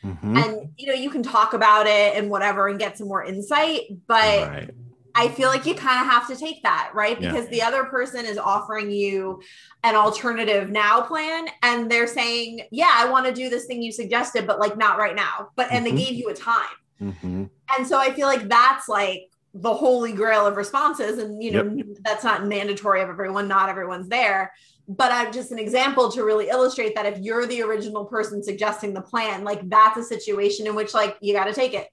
Mm-hmm. 0.04 0.38
And 0.38 0.70
you 0.78 0.88
know, 0.88 0.94
you 0.94 1.10
can 1.10 1.24
talk 1.24 1.54
about 1.54 1.88
it 1.88 2.16
and 2.16 2.30
whatever 2.30 2.68
and 2.68 2.80
get 2.80 2.98
some 2.98 3.08
more 3.08 3.24
insight, 3.24 3.82
but 4.08 4.48
right. 4.48 4.70
I 5.16 5.28
feel 5.28 5.50
like 5.50 5.66
you 5.66 5.76
kind 5.76 6.02
of 6.02 6.12
have 6.12 6.28
to 6.28 6.36
take 6.36 6.64
that, 6.64 6.92
right? 6.94 7.20
Because 7.20 7.46
yeah. 7.46 7.52
the 7.52 7.62
other 7.62 7.84
person 7.86 8.26
is 8.26 8.38
offering 8.38 8.90
you 8.90 9.42
an 9.84 9.96
alternative 9.96 10.70
now 10.70 11.02
plan 11.02 11.48
and 11.62 11.90
they're 11.92 12.08
saying, 12.08 12.62
Yeah, 12.72 12.92
I 12.92 13.10
want 13.10 13.28
to 13.28 13.34
do 13.34 13.50
this 13.50 13.66
thing 13.66 13.82
you 13.82 13.92
suggested, 13.92 14.48
but 14.48 14.60
like 14.60 14.76
not 14.76 14.98
right 14.98 15.16
now. 15.16 15.50
But 15.56 15.72
and 15.72 15.86
mm-hmm. 15.86 15.96
they 15.96 16.04
gave 16.04 16.16
you 16.16 16.30
a 16.30 16.34
time. 16.34 16.66
Mm-hmm. 17.02 17.44
And 17.78 17.88
so 17.88 18.00
I 18.00 18.12
feel 18.14 18.28
like 18.28 18.48
that's 18.48 18.90
like 18.90 19.30
the 19.54 19.74
holy 19.74 20.14
grail 20.14 20.48
of 20.48 20.58
responses. 20.58 21.20
And 21.20 21.44
you 21.44 21.52
know, 21.52 21.64
yep. 21.64 21.86
that's 22.04 22.24
not 22.24 22.48
mandatory 22.48 23.02
of 23.02 23.10
everyone, 23.10 23.48
not 23.48 23.70
everyone's 23.70 24.10
there. 24.10 24.52
But 24.88 25.12
I'm 25.12 25.32
just 25.32 25.52
an 25.52 25.60
example 25.60 26.12
to 26.12 26.26
really 26.26 26.50
illustrate 26.50 26.96
that 26.96 27.06
if 27.06 27.20
you're 27.20 27.46
the 27.46 27.62
original 27.62 28.06
person 28.06 28.44
suggesting 28.44 28.94
the 28.94 29.02
plan, 29.02 29.44
like 29.44 29.70
that's 29.70 29.98
a 29.98 30.04
situation 30.04 30.68
in 30.68 30.76
which 30.76 30.94
like 30.94 31.18
you 31.22 31.34
got 31.34 31.46
to 31.46 31.54
take 31.54 31.74
it. 31.74 31.88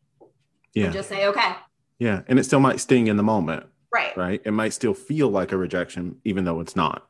Yeah. 0.75 0.85
And 0.87 0.95
just 0.95 1.09
say, 1.09 1.27
okay, 1.27 1.55
yeah. 2.01 2.23
And 2.27 2.39
it 2.39 2.45
still 2.45 2.59
might 2.59 2.81
sting 2.81 3.07
in 3.07 3.17
the 3.17 3.23
moment. 3.23 3.67
Right. 3.93 4.17
Right. 4.17 4.43
It 4.45 4.53
might 4.53 4.73
still 4.73 4.95
feel 4.95 5.29
like 5.29 5.53
a 5.53 5.57
rejection, 5.57 6.17
even 6.25 6.45
though 6.45 6.61
it's 6.61 6.75
not. 6.75 7.07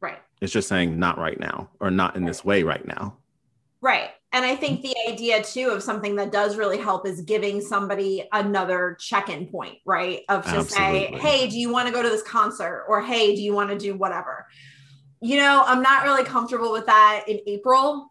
Right. 0.00 0.18
It's 0.40 0.52
just 0.52 0.68
saying 0.68 0.98
not 0.98 1.18
right 1.18 1.38
now 1.38 1.70
or 1.78 1.90
not 1.90 2.16
in 2.16 2.22
right. 2.22 2.28
this 2.28 2.44
way 2.44 2.62
right 2.64 2.86
now. 2.86 3.18
Right. 3.80 4.10
And 4.32 4.44
I 4.44 4.56
think 4.56 4.80
mm-hmm. 4.80 4.88
the 4.88 5.12
idea 5.12 5.42
too 5.42 5.68
of 5.68 5.82
something 5.82 6.16
that 6.16 6.32
does 6.32 6.56
really 6.56 6.78
help 6.78 7.06
is 7.06 7.20
giving 7.20 7.60
somebody 7.60 8.26
another 8.32 8.96
check-in 8.98 9.48
point, 9.48 9.78
right? 9.84 10.20
Of 10.28 10.44
to 10.44 10.50
Absolutely. 10.50 11.18
say, 11.18 11.18
hey, 11.18 11.48
do 11.48 11.58
you 11.58 11.70
want 11.70 11.88
to 11.88 11.92
go 11.92 12.02
to 12.02 12.08
this 12.08 12.22
concert? 12.22 12.86
Or 12.88 13.02
hey, 13.02 13.36
do 13.36 13.42
you 13.42 13.52
want 13.52 13.70
to 13.70 13.78
do 13.78 13.94
whatever? 13.94 14.46
You 15.20 15.36
know, 15.36 15.62
I'm 15.66 15.82
not 15.82 16.04
really 16.04 16.24
comfortable 16.24 16.72
with 16.72 16.86
that 16.86 17.24
in 17.28 17.40
April. 17.46 18.10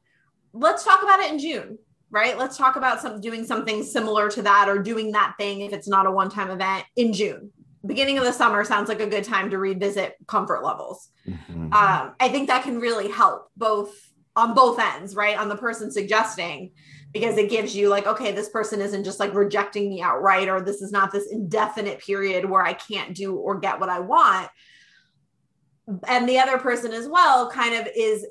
Let's 0.53 0.83
talk 0.83 1.01
about 1.01 1.21
it 1.21 1.31
in 1.31 1.39
June 1.39 1.79
right? 2.11 2.37
Let's 2.37 2.57
talk 2.57 2.75
about 2.75 3.01
some 3.01 3.19
doing 3.21 3.45
something 3.45 3.83
similar 3.83 4.29
to 4.31 4.41
that 4.43 4.67
or 4.69 4.79
doing 4.79 5.13
that 5.13 5.35
thing 5.39 5.61
if 5.61 5.73
it's 5.73 5.87
not 5.87 6.05
a 6.05 6.11
one-time 6.11 6.51
event 6.51 6.85
in 6.95 7.13
June. 7.13 7.51
Beginning 7.85 8.17
of 8.19 8.25
the 8.25 8.33
summer 8.33 8.63
sounds 8.63 8.89
like 8.89 8.99
a 8.99 9.07
good 9.07 9.23
time 9.23 9.49
to 9.49 9.57
revisit 9.57 10.15
comfort 10.27 10.63
levels. 10.63 11.09
Mm-hmm. 11.27 11.73
Um, 11.73 12.13
I 12.19 12.29
think 12.29 12.47
that 12.49 12.63
can 12.63 12.79
really 12.79 13.09
help 13.09 13.49
both 13.57 13.95
on 14.35 14.53
both 14.53 14.79
ends, 14.79 15.15
right? 15.15 15.37
On 15.37 15.49
the 15.49 15.57
person 15.57 15.91
suggesting, 15.91 16.71
because 17.11 17.37
it 17.37 17.49
gives 17.49 17.75
you 17.75 17.89
like, 17.89 18.07
okay, 18.07 18.31
this 18.31 18.49
person 18.49 18.81
isn't 18.81 19.03
just 19.03 19.19
like 19.19 19.33
rejecting 19.33 19.89
me 19.89 20.01
outright, 20.01 20.47
or 20.47 20.61
this 20.61 20.81
is 20.81 20.91
not 20.91 21.11
this 21.11 21.31
indefinite 21.31 21.99
period 21.99 22.45
where 22.45 22.63
I 22.63 22.73
can't 22.73 23.15
do 23.15 23.35
or 23.35 23.59
get 23.59 23.79
what 23.79 23.89
I 23.89 23.99
want. 23.99 24.49
And 26.07 26.29
the 26.29 26.39
other 26.39 26.57
person 26.57 26.93
as 26.93 27.07
well 27.07 27.49
kind 27.49 27.75
of 27.75 27.89
is 27.95 28.25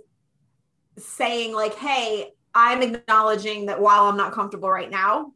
saying, 0.97 1.55
like, 1.55 1.75
hey, 1.75 2.31
I'm 2.55 2.83
acknowledging 2.83 3.67
that 3.67 3.81
while 3.81 4.05
I'm 4.05 4.17
not 4.17 4.33
comfortable 4.33 4.71
right 4.71 4.91
now, 4.91 5.33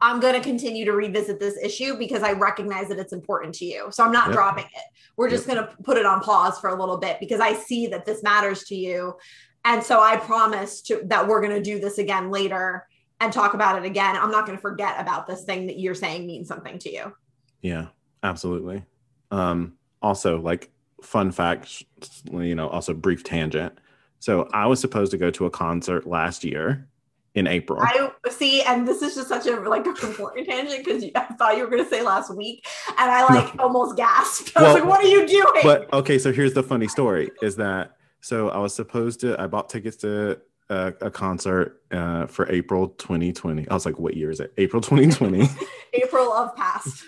I'm 0.00 0.20
going 0.20 0.34
to 0.34 0.40
continue 0.40 0.84
to 0.84 0.92
revisit 0.92 1.40
this 1.40 1.58
issue 1.62 1.98
because 1.98 2.22
I 2.22 2.32
recognize 2.32 2.88
that 2.88 2.98
it's 2.98 3.12
important 3.12 3.54
to 3.56 3.64
you. 3.64 3.88
So 3.90 4.04
I'm 4.04 4.12
not 4.12 4.26
yep. 4.28 4.34
dropping 4.34 4.64
it. 4.66 4.84
We're 5.16 5.28
just 5.28 5.48
yep. 5.48 5.56
going 5.56 5.66
to 5.66 5.82
put 5.82 5.96
it 5.96 6.06
on 6.06 6.20
pause 6.20 6.58
for 6.60 6.70
a 6.70 6.78
little 6.78 6.98
bit 6.98 7.18
because 7.18 7.40
I 7.40 7.54
see 7.54 7.88
that 7.88 8.06
this 8.06 8.22
matters 8.22 8.64
to 8.64 8.76
you. 8.76 9.16
And 9.64 9.82
so 9.82 10.00
I 10.00 10.16
promise 10.16 10.80
to, 10.82 11.00
that 11.06 11.26
we're 11.26 11.40
going 11.40 11.54
to 11.54 11.62
do 11.62 11.80
this 11.80 11.98
again 11.98 12.30
later 12.30 12.86
and 13.20 13.32
talk 13.32 13.54
about 13.54 13.76
it 13.76 13.84
again. 13.84 14.16
I'm 14.16 14.30
not 14.30 14.46
going 14.46 14.56
to 14.56 14.62
forget 14.62 15.00
about 15.00 15.26
this 15.26 15.42
thing 15.42 15.66
that 15.66 15.80
you're 15.80 15.96
saying 15.96 16.26
means 16.26 16.46
something 16.46 16.78
to 16.78 16.92
you. 16.92 17.12
Yeah, 17.60 17.86
absolutely. 18.22 18.84
Um, 19.32 19.74
also, 20.00 20.40
like 20.40 20.70
fun 21.02 21.32
fact, 21.32 21.82
you 22.30 22.54
know, 22.54 22.68
also 22.68 22.94
brief 22.94 23.24
tangent 23.24 23.78
So 24.20 24.48
I 24.52 24.66
was 24.66 24.80
supposed 24.80 25.12
to 25.12 25.18
go 25.18 25.30
to 25.30 25.46
a 25.46 25.50
concert 25.50 26.06
last 26.06 26.44
year 26.44 26.88
in 27.34 27.46
April. 27.46 27.80
I 27.80 28.10
see, 28.30 28.62
and 28.62 28.86
this 28.86 29.00
is 29.02 29.14
just 29.14 29.28
such 29.28 29.46
a 29.46 29.56
like 29.60 29.86
important 30.02 30.48
tangent 30.48 30.84
because 30.84 31.04
I 31.14 31.24
thought 31.34 31.56
you 31.56 31.64
were 31.64 31.70
going 31.70 31.84
to 31.84 31.88
say 31.88 32.02
last 32.02 32.34
week, 32.34 32.66
and 32.98 33.10
I 33.10 33.22
like 33.32 33.54
no. 33.54 33.64
almost 33.64 33.96
gasped. 33.96 34.52
I 34.56 34.62
well, 34.62 34.74
was 34.74 34.82
like, 34.82 34.90
"What 34.90 35.04
are 35.04 35.08
you 35.08 35.26
doing?" 35.26 35.62
But 35.62 35.92
okay, 35.92 36.18
so 36.18 36.32
here's 36.32 36.54
the 36.54 36.62
funny 36.62 36.88
story: 36.88 37.30
is 37.42 37.56
that 37.56 37.96
so 38.20 38.50
I 38.50 38.58
was 38.58 38.74
supposed 38.74 39.20
to 39.20 39.40
I 39.40 39.46
bought 39.46 39.68
tickets 39.68 39.96
to 39.98 40.40
a, 40.68 40.92
a 41.00 41.10
concert 41.10 41.82
uh, 41.90 42.26
for 42.26 42.50
April 42.50 42.88
2020. 42.88 43.68
I 43.68 43.74
was 43.74 43.86
like, 43.86 43.98
"What 43.98 44.16
year 44.16 44.30
is 44.30 44.40
it?" 44.40 44.52
April 44.58 44.82
2020. 44.82 45.48
April 45.94 46.32
of 46.32 46.54
past. 46.56 47.04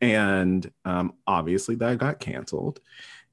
And 0.00 0.70
um, 0.84 1.14
obviously 1.26 1.74
that 1.76 1.98
got 1.98 2.20
canceled, 2.20 2.80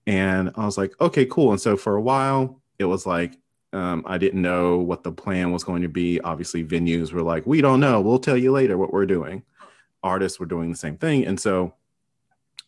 and 0.06 0.52
I 0.56 0.66
was 0.66 0.78
like, 0.78 0.94
"Okay, 1.00 1.26
cool." 1.26 1.52
And 1.52 1.62
so 1.62 1.78
for 1.78 1.96
a 1.96 2.02
while, 2.02 2.62
it 2.80 2.86
was 2.86 3.06
like 3.06 3.38
um, 3.74 4.04
I 4.06 4.20
didn't 4.20 4.42
know 4.42 4.78
what 4.78 5.04
the 5.04 5.12
plan 5.12 5.52
was 5.52 5.64
going 5.64 5.82
to 5.82 5.88
be. 5.88 6.22
Obviously, 6.22 6.64
venues 6.64 7.12
were 7.12 7.24
like, 7.24 7.46
we 7.48 7.60
don't 7.60 7.80
know. 7.80 8.00
We'll 8.00 8.20
tell 8.20 8.38
you 8.38 8.52
later 8.52 8.78
what 8.78 8.94
we're 8.94 9.08
doing. 9.08 9.44
Artists 10.04 10.40
were 10.40 10.46
doing 10.46 10.70
the 10.70 10.78
same 10.78 10.98
thing. 10.98 11.26
And 11.26 11.40
so 11.40 11.74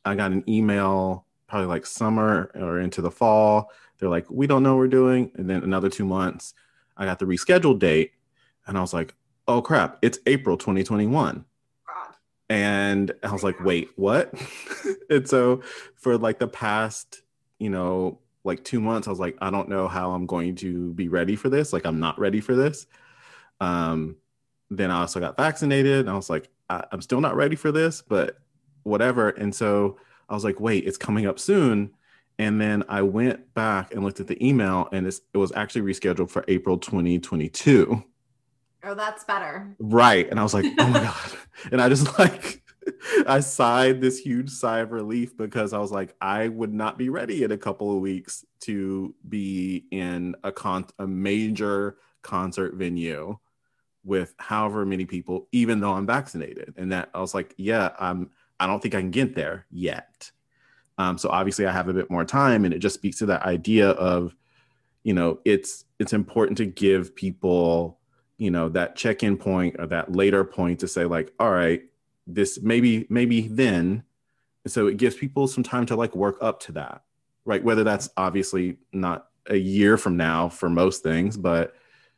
I 0.03 0.15
got 0.15 0.31
an 0.31 0.43
email 0.49 1.25
probably 1.47 1.67
like 1.67 1.85
summer 1.85 2.51
or 2.55 2.79
into 2.79 3.03
the 3.03 3.11
fall. 3.11 3.71
They're 3.99 4.09
like, 4.09 4.25
we 4.31 4.47
don't 4.47 4.63
know 4.63 4.73
what 4.73 4.79
we're 4.79 4.87
doing. 4.87 5.31
And 5.35 5.47
then 5.47 5.63
another 5.63 5.89
two 5.89 6.05
months, 6.05 6.55
I 6.97 7.05
got 7.05 7.19
the 7.19 7.25
rescheduled 7.25 7.79
date. 7.79 8.13
And 8.65 8.75
I 8.75 8.81
was 8.81 8.93
like, 8.93 9.13
oh 9.47 9.61
crap, 9.61 9.99
it's 10.01 10.17
April 10.25 10.57
2021. 10.57 11.45
And 12.49 13.11
I 13.23 13.31
was 13.31 13.43
like, 13.43 13.63
wait, 13.63 13.89
what? 13.95 14.33
and 15.09 15.27
so 15.27 15.61
for 15.95 16.17
like 16.17 16.39
the 16.39 16.47
past, 16.47 17.21
you 17.59 17.69
know, 17.69 18.19
like 18.45 18.63
two 18.63 18.79
months, 18.79 19.07
I 19.07 19.11
was 19.11 19.19
like, 19.19 19.37
I 19.41 19.49
don't 19.49 19.67
know 19.69 19.87
how 19.87 20.11
I'm 20.11 20.25
going 20.25 20.55
to 20.57 20.93
be 20.93 21.09
ready 21.09 21.35
for 21.35 21.49
this. 21.49 21.73
Like, 21.73 21.85
I'm 21.85 21.99
not 21.99 22.17
ready 22.19 22.39
for 22.39 22.55
this. 22.55 22.87
Um, 23.59 24.15
then 24.69 24.91
I 24.91 25.01
also 25.01 25.19
got 25.19 25.35
vaccinated. 25.35 25.99
And 26.01 26.09
I 26.09 26.15
was 26.15 26.29
like, 26.29 26.49
I- 26.69 26.85
I'm 26.91 27.01
still 27.01 27.21
not 27.21 27.35
ready 27.35 27.55
for 27.55 27.71
this, 27.71 28.01
but 28.01 28.37
whatever. 28.83 29.29
And 29.29 29.53
so 29.53 29.97
I 30.29 30.33
was 30.33 30.43
like, 30.43 30.59
wait, 30.59 30.85
it's 30.85 30.97
coming 30.97 31.25
up 31.25 31.39
soon. 31.39 31.91
And 32.37 32.59
then 32.59 32.83
I 32.89 33.01
went 33.01 33.53
back 33.53 33.93
and 33.93 34.03
looked 34.03 34.19
at 34.19 34.27
the 34.27 34.45
email, 34.45 34.89
and 34.91 35.07
it 35.07 35.19
was 35.37 35.53
actually 35.55 35.93
rescheduled 35.93 36.29
for 36.29 36.43
April 36.49 36.77
2022. 36.77 38.03
Oh, 38.83 38.93
that's 38.93 39.23
better. 39.23 39.73
Right. 39.79 40.29
And 40.29 40.39
I 40.39 40.43
was 40.43 40.53
like, 40.53 40.65
oh 40.77 40.87
my 40.87 40.99
God. 41.03 41.31
And 41.71 41.81
I 41.81 41.87
just 41.89 42.19
like, 42.19 42.61
I 43.27 43.39
sighed 43.39 44.01
this 44.01 44.19
huge 44.19 44.49
sigh 44.49 44.79
of 44.79 44.91
relief 44.91 45.35
because 45.37 45.73
I 45.73 45.79
was 45.79 45.91
like, 45.91 46.15
I 46.21 46.47
would 46.47 46.73
not 46.73 46.97
be 46.97 47.09
ready 47.09 47.43
in 47.43 47.51
a 47.51 47.57
couple 47.57 47.91
of 47.95 48.01
weeks 48.01 48.45
to 48.61 49.13
be 49.27 49.85
in 49.91 50.35
a 50.43 50.51
con 50.51 50.85
a 50.99 51.07
major 51.07 51.97
concert 52.21 52.75
venue 52.75 53.37
with 54.03 54.35
however 54.37 54.85
many 54.85 55.05
people, 55.05 55.47
even 55.51 55.79
though 55.79 55.93
I'm 55.93 56.05
vaccinated. 56.05 56.75
And 56.77 56.91
that 56.91 57.09
I 57.13 57.19
was 57.19 57.33
like, 57.33 57.53
yeah, 57.57 57.91
I'm 57.99 58.29
I 58.59 58.67
don't 58.67 58.81
think 58.81 58.95
I 58.95 59.01
can 59.01 59.11
get 59.11 59.35
there 59.35 59.65
yet. 59.69 60.31
Um, 60.97 61.17
so 61.17 61.29
obviously 61.29 61.65
I 61.65 61.71
have 61.71 61.89
a 61.89 61.93
bit 61.93 62.09
more 62.09 62.23
time 62.23 62.63
and 62.63 62.73
it 62.73 62.79
just 62.79 62.95
speaks 62.95 63.17
to 63.17 63.25
that 63.27 63.43
idea 63.43 63.89
of, 63.89 64.35
you 65.03 65.13
know, 65.13 65.39
it's 65.43 65.85
it's 65.99 66.13
important 66.13 66.57
to 66.59 66.65
give 66.65 67.15
people, 67.15 67.99
you 68.37 68.51
know, 68.51 68.69
that 68.69 68.95
check-in 68.95 69.37
point 69.37 69.75
or 69.79 69.87
that 69.87 70.11
later 70.13 70.43
point 70.43 70.79
to 70.79 70.87
say, 70.87 71.05
like, 71.05 71.33
all 71.39 71.51
right, 71.51 71.83
this 72.27 72.59
maybe 72.61 73.05
maybe 73.09 73.47
then. 73.47 74.03
So 74.67 74.87
it 74.87 74.97
gives 74.97 75.15
people 75.15 75.47
some 75.47 75.63
time 75.63 75.85
to 75.87 75.95
like 75.95 76.15
work 76.15 76.37
up 76.41 76.59
to 76.61 76.71
that 76.73 77.03
right? 77.45 77.63
Whether 77.63 77.83
that's 77.83 78.09
obviously 78.17 78.77
not 78.91 79.27
a 79.47 79.55
year 79.55 79.97
from 79.97 80.17
now 80.17 80.49
for 80.49 80.69
most 80.69 81.03
things 81.03 81.37
but 81.37 81.75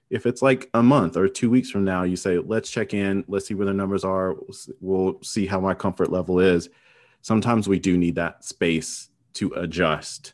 if 0.09 0.25
it's 0.25 0.41
like 0.41 0.69
a 0.73 0.81
month 0.81 1.17
or 1.17 1.27
two 1.27 1.49
weeks 1.49 1.69
from 1.69 1.83
now 1.83 2.03
you 2.03 2.15
say 2.15 2.37
let's 2.37 2.71
check 2.71 2.93
in. 2.93 3.25
Let's 3.27 3.45
see 3.45 3.53
where 3.53 3.65
the 3.65 3.73
numbers 3.73 4.05
are. 4.05 4.35
We'll 4.79 5.21
see 5.21 5.45
how 5.45 5.59
my 5.59 5.73
comfort 5.73 6.09
level 6.09 6.39
is. 6.39 6.69
Sometimes 7.21 7.67
we 7.67 7.79
do 7.79 7.97
need 7.97 8.15
that 8.15 8.45
space 8.45 9.09
to 9.33 9.51
adjust. 9.53 10.33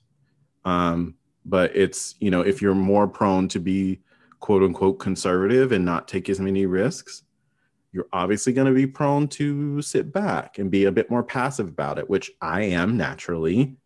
Um, 0.65 1.15
but 1.45 1.75
it's 1.75 2.13
you 2.19 2.29
know 2.29 2.41
if 2.41 2.61
you're 2.61 2.75
more 2.75 3.07
prone 3.07 3.47
to 3.49 3.59
be 3.59 3.99
quote 4.39 4.61
unquote 4.61 4.99
conservative 4.99 5.71
and 5.71 5.83
not 5.83 6.07
take 6.07 6.29
as 6.29 6.39
many 6.39 6.67
risks 6.67 7.23
you're 7.93 8.07
obviously 8.11 8.51
going 8.51 8.67
to 8.67 8.73
be 8.73 8.87
prone 8.87 9.27
to 9.29 9.81
sit 9.81 10.11
back 10.11 10.57
and 10.57 10.69
be 10.71 10.85
a 10.85 10.91
bit 10.91 11.09
more 11.09 11.23
passive 11.23 11.67
about 11.67 11.99
it, 11.99 12.09
which 12.09 12.31
I 12.41 12.63
am 12.63 12.97
naturally. 12.97 13.77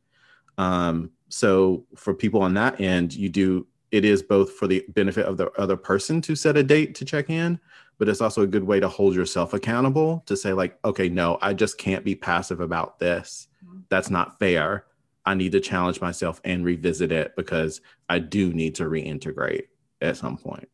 Um, 0.58 1.12
so 1.30 1.86
for 1.96 2.14
people 2.14 2.42
on 2.42 2.54
that 2.56 2.80
end, 2.80 3.14
you 3.14 3.30
do 3.30 3.68
it 3.92 4.04
is 4.04 4.22
both 4.22 4.54
for 4.54 4.68
the 4.68 4.86
benefit 4.90 5.26
of 5.26 5.38
the 5.38 5.50
other 5.52 5.78
person 5.78 6.22
to 6.22 6.36
set 6.36 6.58
a 6.58 6.64
date 6.64 6.94
to 6.96 7.06
check 7.06 7.30
in, 7.30 7.60
but 7.98 8.10
it's 8.10 8.22
also 8.22 8.42
a 8.42 8.48
good 8.48 8.64
way 8.64 8.80
to 8.80 8.88
hold 8.90 9.16
yourself 9.16 9.54
accountable 9.54 10.24
to 10.26 10.36
say 10.36 10.52
like, 10.54 10.78
okay, 10.84 11.08
no, 11.08 11.38
I 11.42 11.54
just 11.54 11.78
can't 11.78 12.04
be 12.04 12.16
passive 12.16 12.60
about 12.60 13.00
this. 13.00 13.48
Mm-hmm. 13.66 13.80
That's 13.90 14.10
not 14.10 14.40
fair. 14.40 14.86
I 15.26 15.36
need 15.36 15.54
to 15.54 15.60
challenge 15.60 16.02
myself 16.02 16.42
and 16.44 16.66
revisit 16.66 17.12
it 17.12 17.36
because 17.36 17.82
I 18.10 18.20
do 18.20 18.54
need 18.54 18.76
to 18.76 18.84
reintegrate 18.84 19.68
at 20.02 20.18
some 20.18 20.38
point. 20.38 20.70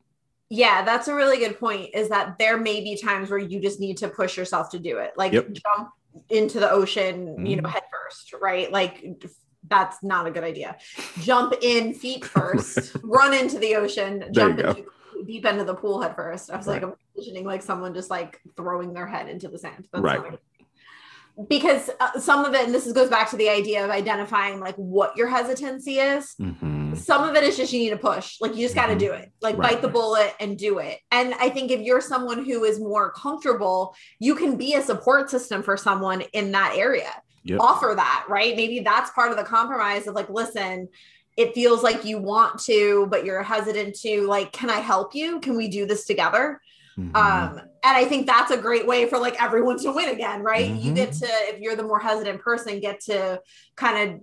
Yeah, 0.50 0.84
that's 0.84 1.08
a 1.08 1.16
really 1.16 1.38
good 1.38 1.60
point. 1.60 1.92
Is 1.94 2.10
that 2.10 2.38
there 2.38 2.58
may 2.58 2.82
be 2.82 2.96
times 3.02 3.30
where 3.30 3.40
you 3.40 3.60
just 3.60 3.80
need 3.80 3.98
to 3.98 4.08
push 4.08 4.38
yourself 4.38 4.70
to 4.72 4.80
do 4.80 4.98
it, 4.98 5.14
like 5.18 5.34
yep. 5.34 5.48
jump 5.52 5.90
into 6.30 6.60
the 6.60 6.70
ocean, 6.70 7.36
mm. 7.40 7.50
you 7.50 7.56
know, 7.56 7.64
mm-hmm. 7.64 7.72
head 7.72 7.84
first, 7.92 8.34
right? 8.42 8.72
Like 8.72 9.06
that's 9.68 10.04
not 10.04 10.28
a 10.28 10.32
good 10.32 10.44
idea. 10.44 10.78
Jump 11.22 11.54
in 11.62 11.94
feet 11.94 12.26
first, 12.26 12.96
run 13.04 13.34
into 13.34 13.58
the 13.58 13.76
ocean, 13.76 14.26
jump 14.32 14.60
into 14.60 14.86
the 15.16 15.24
deep 15.26 15.46
end 15.46 15.60
of 15.60 15.68
the 15.68 15.76
pool 15.76 16.02
head 16.02 16.16
first. 16.16 16.52
I 16.52 16.58
was 16.58 16.68
right. 16.68 16.82
like, 16.82 16.84
I'm 16.84 16.94
envisioning 17.16 17.46
like 17.46 17.62
someone 17.62 17.94
just 17.94 18.10
like 18.10 18.40
throwing 18.56 18.94
their 18.94 19.08
head 19.08 19.30
into 19.30 19.48
the 19.48 19.58
sand. 19.58 19.88
That's 19.92 20.04
right 20.04 20.38
because 21.50 21.90
uh, 22.00 22.20
some 22.20 22.46
of 22.46 22.54
it 22.54 22.66
and 22.66 22.74
this 22.74 22.86
is, 22.86 22.94
goes 22.94 23.10
back 23.10 23.30
to 23.32 23.38
the 23.38 23.50
idea 23.50 23.84
of 23.84 23.90
identifying 23.90 24.60
like 24.60 24.76
what 24.76 25.18
your 25.18 25.28
hesitancy 25.28 25.98
is 25.98 26.36
mm-hmm. 26.40 26.83
Some 26.96 27.28
of 27.28 27.36
it 27.36 27.44
is 27.44 27.58
just 27.58 27.74
you 27.74 27.80
need 27.80 27.90
to 27.90 27.98
push 27.98 28.40
like 28.42 28.56
you 28.56 28.62
just 28.62 28.76
got 28.76 28.88
to 28.88 28.92
mm-hmm. 28.92 29.00
do 29.00 29.12
it 29.12 29.32
like 29.42 29.58
right. 29.58 29.72
bite 29.72 29.82
the 29.82 29.88
bullet 29.88 30.34
and 30.40 30.58
do 30.58 30.80
it 30.80 31.00
and 31.12 31.34
i 31.36 31.50
think 31.50 31.72
if 31.72 31.82
you're 31.82 32.02
someone 32.02 32.44
who 32.44 32.64
is 32.64 32.80
more 32.80 33.12
comfortable 33.12 33.96
you 34.20 34.36
can 34.36 34.58
be 34.58 34.76
a 34.76 34.82
support 34.82 35.30
system 35.30 35.62
for 35.64 35.78
someone 35.78 36.22
in 36.34 36.52
that 36.52 36.74
area 36.76 37.12
yep. 37.44 37.60
offer 37.60 37.94
that 37.96 38.26
right 38.30 38.56
maybe 38.56 38.80
that's 38.80 39.12
part 39.12 39.32
of 39.32 39.38
the 39.38 39.44
compromise 39.44 40.08
of 40.08 40.16
like 40.16 40.30
listen 40.30 40.88
it 41.36 41.54
feels 41.54 41.82
like 41.84 42.06
you 42.06 42.20
want 42.20 42.60
to 42.60 43.08
but 43.10 43.26
you're 43.26 43.44
hesitant 43.44 43.96
to 43.96 44.22
like 44.28 44.52
can 44.52 44.70
i 44.70 44.80
help 44.80 45.16
you 45.16 45.40
can 45.40 45.56
we 45.56 45.68
do 45.68 45.86
this 45.86 46.06
together 46.06 46.60
Mm-hmm. 46.98 47.16
Um, 47.16 47.60
and 47.60 47.98
I 47.98 48.06
think 48.06 48.28
that's 48.28 48.52
a 48.52 48.58
great 48.58 48.86
way 48.86 49.08
for 49.08 49.18
like 49.18 49.42
everyone 49.42 49.80
to 49.80 49.92
win 49.92 50.10
again, 50.10 50.44
right? 50.44 50.70
Mm-hmm. 50.70 50.88
You 50.88 50.94
get 50.94 51.14
to, 51.14 51.26
if 51.26 51.60
you're 51.60 51.76
the 51.76 51.84
more 51.84 52.00
hesitant 52.00 52.42
person, 52.42 52.80
get 52.80 53.02
to 53.06 53.42
kind 53.76 54.10
of 54.10 54.22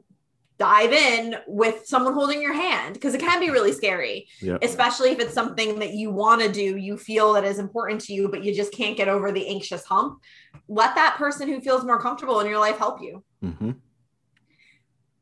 dive 0.60 0.92
in 0.92 1.36
with 1.46 1.86
someone 1.86 2.12
holding 2.12 2.42
your 2.42 2.52
hand 2.52 2.92
because 2.92 3.14
it 3.14 3.20
can 3.20 3.40
be 3.40 3.48
really 3.48 3.72
scary, 3.72 4.28
yep. 4.42 4.62
especially 4.62 5.08
if 5.08 5.18
it's 5.18 5.32
something 5.32 5.78
that 5.78 5.94
you 5.94 6.10
want 6.10 6.42
to 6.42 6.52
do, 6.52 6.76
you 6.76 6.98
feel 6.98 7.32
that 7.32 7.44
is 7.44 7.58
important 7.58 7.98
to 7.98 8.12
you, 8.12 8.28
but 8.28 8.44
you 8.44 8.54
just 8.54 8.70
can't 8.70 8.94
get 8.94 9.08
over 9.08 9.32
the 9.32 9.48
anxious 9.48 9.84
hump. 9.84 10.20
Let 10.68 10.94
that 10.96 11.16
person 11.16 11.48
who 11.48 11.62
feels 11.62 11.82
more 11.82 11.98
comfortable 11.98 12.40
in 12.40 12.46
your 12.46 12.58
life 12.58 12.76
help 12.76 13.00
you. 13.00 13.24
Mm-hmm. 13.42 13.70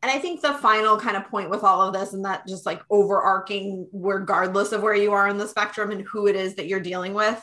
And 0.02 0.12
I 0.12 0.18
think 0.18 0.40
the 0.40 0.54
final 0.54 0.98
kind 0.98 1.16
of 1.16 1.28
point 1.28 1.50
with 1.50 1.62
all 1.62 1.82
of 1.82 1.94
this, 1.94 2.14
and 2.14 2.24
that 2.24 2.44
just 2.48 2.66
like 2.66 2.82
overarching, 2.90 3.88
regardless 3.92 4.72
of 4.72 4.82
where 4.82 4.96
you 4.96 5.12
are 5.12 5.28
in 5.28 5.38
the 5.38 5.46
spectrum 5.46 5.92
and 5.92 6.02
who 6.02 6.26
it 6.26 6.34
is 6.34 6.56
that 6.56 6.66
you're 6.66 6.80
dealing 6.80 7.14
with, 7.14 7.40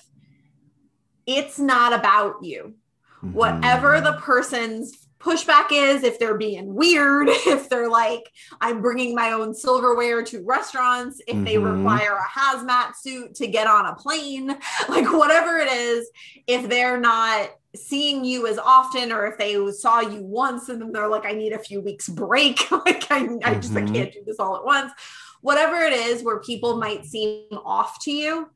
it's 1.26 1.60
not 1.60 1.94
about 1.94 2.44
you. 2.44 2.76
Mm-hmm. 3.24 3.32
Whatever 3.32 4.02
the 4.02 4.20
person's 4.22 5.05
pushback 5.20 5.68
is, 5.72 6.04
if 6.04 6.20
they're 6.20 6.38
being 6.38 6.74
weird, 6.74 7.28
if 7.30 7.70
they're 7.70 7.90
like, 7.90 8.32
I'm 8.62 8.82
bringing 8.82 9.16
my 9.16 9.32
own 9.32 9.54
silverware 9.54 10.24
to 10.24 10.44
restaurants, 10.44 11.22
if 11.28 11.36
mm-hmm. 11.36 11.44
they 11.44 11.58
require 11.58 12.18
a 12.18 12.40
hazmat 12.40 12.96
suit 12.96 13.36
to 13.36 13.48
get 13.48 13.68
on 13.68 13.86
a 13.86 13.96
plane, 13.96 14.48
like 14.90 15.12
whatever 15.12 15.58
it 15.58 15.72
is, 15.72 16.10
if 16.48 16.70
they're 16.70 17.00
not 17.00 17.50
seeing 17.76 18.24
you 18.24 18.48
as 18.48 18.58
often 18.58 19.12
or 19.12 19.26
if 19.28 19.38
they 19.38 19.70
saw 19.72 20.00
you 20.00 20.24
once 20.24 20.70
and 20.70 20.82
then 20.82 20.94
they're 20.94 21.10
like 21.10 21.26
i 21.26 21.34
need 21.34 21.52
a 21.52 21.60
few 21.60 21.82
weeks 21.82 22.08
break 22.08 22.72
like 22.86 23.06
i, 23.12 23.28
I 23.44 23.56
just 23.56 23.74
mm-hmm. 23.74 23.90
I 23.90 23.92
can't 23.92 24.14
do 24.14 24.24
this 24.26 24.40
all 24.40 24.56
at 24.56 24.64
once 24.64 24.94
whatever 25.42 25.76
it 25.82 25.92
is 25.92 26.24
where 26.24 26.40
people 26.40 26.78
might 26.78 27.06
seem 27.06 27.48
off 27.52 28.02
to 28.04 28.12
you 28.12 28.50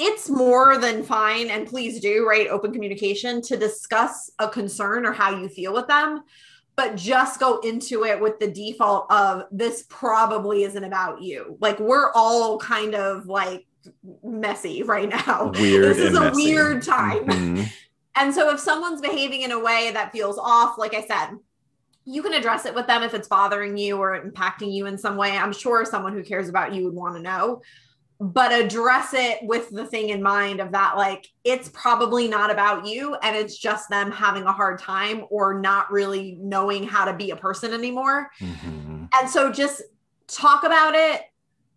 it's 0.00 0.28
more 0.28 0.78
than 0.78 1.02
fine 1.02 1.50
and 1.50 1.66
please 1.66 2.00
do 2.00 2.26
right 2.26 2.48
open 2.48 2.72
communication 2.72 3.42
to 3.42 3.56
discuss 3.56 4.30
a 4.38 4.48
concern 4.48 5.04
or 5.04 5.12
how 5.12 5.38
you 5.38 5.48
feel 5.48 5.72
with 5.72 5.86
them 5.86 6.22
but 6.76 6.96
just 6.96 7.38
go 7.38 7.58
into 7.58 8.04
it 8.04 8.18
with 8.18 8.38
the 8.38 8.50
default 8.50 9.10
of 9.12 9.44
this 9.50 9.84
probably 9.88 10.64
isn't 10.64 10.84
about 10.84 11.20
you 11.20 11.56
like 11.60 11.78
we're 11.78 12.10
all 12.12 12.58
kind 12.58 12.94
of 12.94 13.26
like 13.26 13.66
messy 14.22 14.82
right 14.82 15.08
now 15.08 15.52
weird 15.54 15.84
this 15.84 15.98
is 15.98 16.16
a 16.16 16.20
messy. 16.20 16.44
weird 16.44 16.82
time 16.82 17.26
mm-hmm. 17.26 17.62
And 18.16 18.34
so 18.34 18.50
if 18.50 18.60
someone's 18.60 19.00
behaving 19.00 19.42
in 19.42 19.52
a 19.52 19.58
way 19.58 19.90
that 19.92 20.12
feels 20.12 20.38
off, 20.38 20.78
like 20.78 20.94
I 20.94 21.06
said, 21.06 21.38
you 22.04 22.22
can 22.22 22.34
address 22.34 22.66
it 22.66 22.74
with 22.74 22.86
them 22.86 23.02
if 23.02 23.14
it's 23.14 23.28
bothering 23.28 23.76
you 23.76 23.96
or 23.96 24.20
impacting 24.20 24.72
you 24.72 24.86
in 24.86 24.98
some 24.98 25.16
way. 25.16 25.36
I'm 25.36 25.52
sure 25.52 25.84
someone 25.84 26.12
who 26.12 26.22
cares 26.22 26.48
about 26.48 26.74
you 26.74 26.84
would 26.84 26.94
want 26.94 27.16
to 27.16 27.22
know, 27.22 27.62
but 28.20 28.52
address 28.52 29.14
it 29.14 29.38
with 29.42 29.70
the 29.70 29.86
thing 29.86 30.10
in 30.10 30.22
mind 30.22 30.60
of 30.60 30.72
that, 30.72 30.96
like, 30.96 31.26
it's 31.42 31.70
probably 31.70 32.28
not 32.28 32.50
about 32.50 32.86
you 32.86 33.14
and 33.22 33.34
it's 33.34 33.56
just 33.56 33.88
them 33.88 34.10
having 34.10 34.42
a 34.42 34.52
hard 34.52 34.78
time 34.78 35.24
or 35.30 35.58
not 35.58 35.90
really 35.90 36.36
knowing 36.38 36.84
how 36.84 37.06
to 37.06 37.14
be 37.14 37.30
a 37.30 37.36
person 37.36 37.72
anymore. 37.72 38.30
Mm-hmm. 38.38 39.06
And 39.14 39.30
so 39.30 39.50
just 39.50 39.82
talk 40.28 40.64
about 40.64 40.94
it 40.94 41.22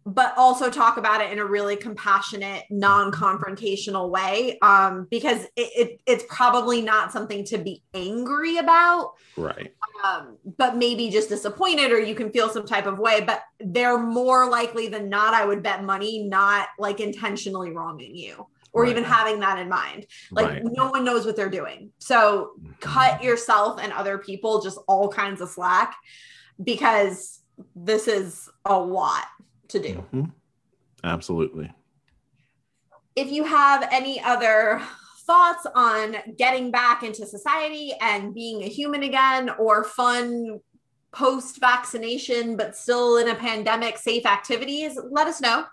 but 0.06 0.34
also 0.38 0.70
talk 0.70 0.98
about 0.98 1.22
it 1.22 1.32
in 1.32 1.40
a 1.40 1.46
really 1.46 1.76
compassionate, 1.76 2.64
non-confrontational 2.70 4.10
way. 4.10 4.58
Um, 4.62 5.08
because 5.10 5.44
it, 5.56 5.70
it, 5.76 6.02
it's 6.06 6.26
probably 6.30 6.82
not 6.82 7.12
something 7.12 7.46
to 7.46 7.58
be 7.58 7.84
angry 7.94 8.58
about. 8.58 9.14
Right. 9.38 9.74
Um, 10.04 10.38
but 10.58 10.76
maybe 10.76 11.10
just 11.10 11.30
disappointed 11.30 11.92
or 11.92 12.00
you 12.00 12.16
can 12.16 12.32
feel 12.32 12.50
some 12.50 12.66
type 12.66 12.86
of 12.86 13.00
way. 13.00 13.22
But 13.22 13.44
they're 13.60 13.98
more 13.98 14.50
likely 14.50 14.88
than 14.88 15.10
not, 15.10 15.34
I 15.34 15.46
would 15.46 15.64
bet 15.64 15.84
money, 15.84 16.24
not 16.24 16.68
like 16.78 17.00
intentionally 17.00 17.72
wronging 17.72 18.16
you 18.16 18.48
or 18.74 18.84
right. 18.84 18.92
even 18.92 19.04
having 19.04 19.40
that 19.40 19.60
in 19.60 19.70
mind. 19.70 20.08
Like 20.32 20.48
right. 20.48 20.64
no 20.64 20.90
one 20.90 21.06
knows 21.06 21.26
what 21.26 21.36
they're 21.36 21.50
doing. 21.50 21.92
So 22.00 22.54
mm-hmm. 22.60 22.72
cut 22.82 23.24
yourself 23.24 23.80
and 23.82 23.94
other 23.94 24.18
people 24.18 24.62
just 24.62 24.80
all 24.88 25.08
kinds 25.08 25.40
of 25.40 25.50
slack 25.50 25.96
because 26.62 27.40
this 27.76 28.08
is 28.08 28.50
a 28.66 28.78
lot 28.78 29.26
to 29.74 29.80
do. 29.80 29.94
Mm-hmm. 29.96 30.24
Absolutely. 31.04 31.72
If 33.16 33.32
you 33.32 33.44
have 33.44 33.88
any 33.92 34.22
other 34.22 34.82
thoughts 35.26 35.68
on 35.76 36.16
getting 36.38 36.72
back 36.72 37.04
into 37.04 37.26
society 37.26 37.94
and 38.02 38.34
being 38.34 38.64
a 38.64 38.68
human 38.68 39.04
again 39.04 39.50
or 39.52 39.84
fun 39.84 40.60
post 41.14 41.60
vaccination 41.60 42.58
but 42.58 42.76
still 42.76 43.18
in 43.18 43.30
a 43.30 43.36
pandemic 43.36 43.98
safe 43.98 44.26
activities 44.26 44.98
let 45.12 45.28
us 45.28 45.40
know 45.40 45.64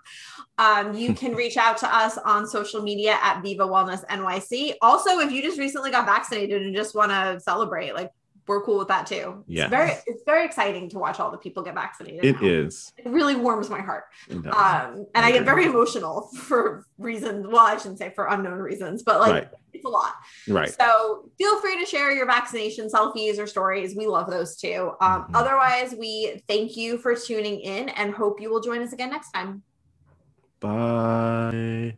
um, 0.59 0.93
you 0.93 1.13
can 1.21 1.33
reach 1.33 1.57
out 1.57 1.77
to 1.77 1.95
us 1.95 2.17
on 2.19 2.47
social 2.47 2.81
media 2.81 3.17
at 3.21 3.41
viva 3.41 3.67
wellness 3.67 4.05
nyc 4.05 4.75
also 4.81 5.19
if 5.19 5.31
you 5.31 5.41
just 5.41 5.59
recently 5.59 5.89
got 5.89 6.05
vaccinated 6.05 6.61
and 6.61 6.75
just 6.75 6.95
want 6.95 7.11
to 7.11 7.39
celebrate 7.41 7.93
like 7.93 8.11
we're 8.47 8.61
cool 8.63 8.79
with 8.79 8.87
that 8.89 9.07
too. 9.07 9.43
Yeah. 9.47 9.63
It's 9.63 9.69
very 9.69 9.91
it's 10.07 10.23
very 10.25 10.45
exciting 10.45 10.89
to 10.89 10.99
watch 10.99 11.19
all 11.19 11.31
the 11.31 11.37
people 11.37 11.63
get 11.63 11.75
vaccinated. 11.75 12.23
It 12.23 12.41
now. 12.41 12.47
is. 12.47 12.91
It 12.97 13.07
really 13.07 13.35
warms 13.35 13.69
my 13.69 13.81
heart. 13.81 14.05
Um, 14.29 15.05
and 15.15 15.25
I, 15.25 15.27
I 15.27 15.31
get 15.31 15.45
very 15.45 15.65
emotional 15.65 16.29
for 16.35 16.85
reasons. 16.97 17.47
Well, 17.47 17.65
I 17.65 17.77
shouldn't 17.77 17.99
say 17.99 18.11
for 18.15 18.27
unknown 18.27 18.59
reasons, 18.59 19.03
but 19.03 19.19
like 19.19 19.31
right. 19.31 19.47
it's 19.73 19.85
a 19.85 19.89
lot. 19.89 20.13
Right. 20.47 20.69
So 20.69 21.29
feel 21.37 21.59
free 21.61 21.79
to 21.79 21.85
share 21.85 22.11
your 22.11 22.25
vaccination 22.25 22.89
selfies 22.89 23.39
or 23.39 23.47
stories. 23.47 23.95
We 23.95 24.07
love 24.07 24.29
those 24.29 24.57
too. 24.57 24.91
Um, 25.01 25.23
mm-hmm. 25.23 25.35
Otherwise, 25.35 25.95
we 25.97 26.41
thank 26.47 26.75
you 26.75 26.97
for 26.97 27.15
tuning 27.15 27.59
in 27.61 27.89
and 27.89 28.13
hope 28.13 28.41
you 28.41 28.49
will 28.49 28.61
join 28.61 28.81
us 28.81 28.93
again 28.93 29.11
next 29.11 29.31
time. 29.31 29.63
Bye. 30.59 31.97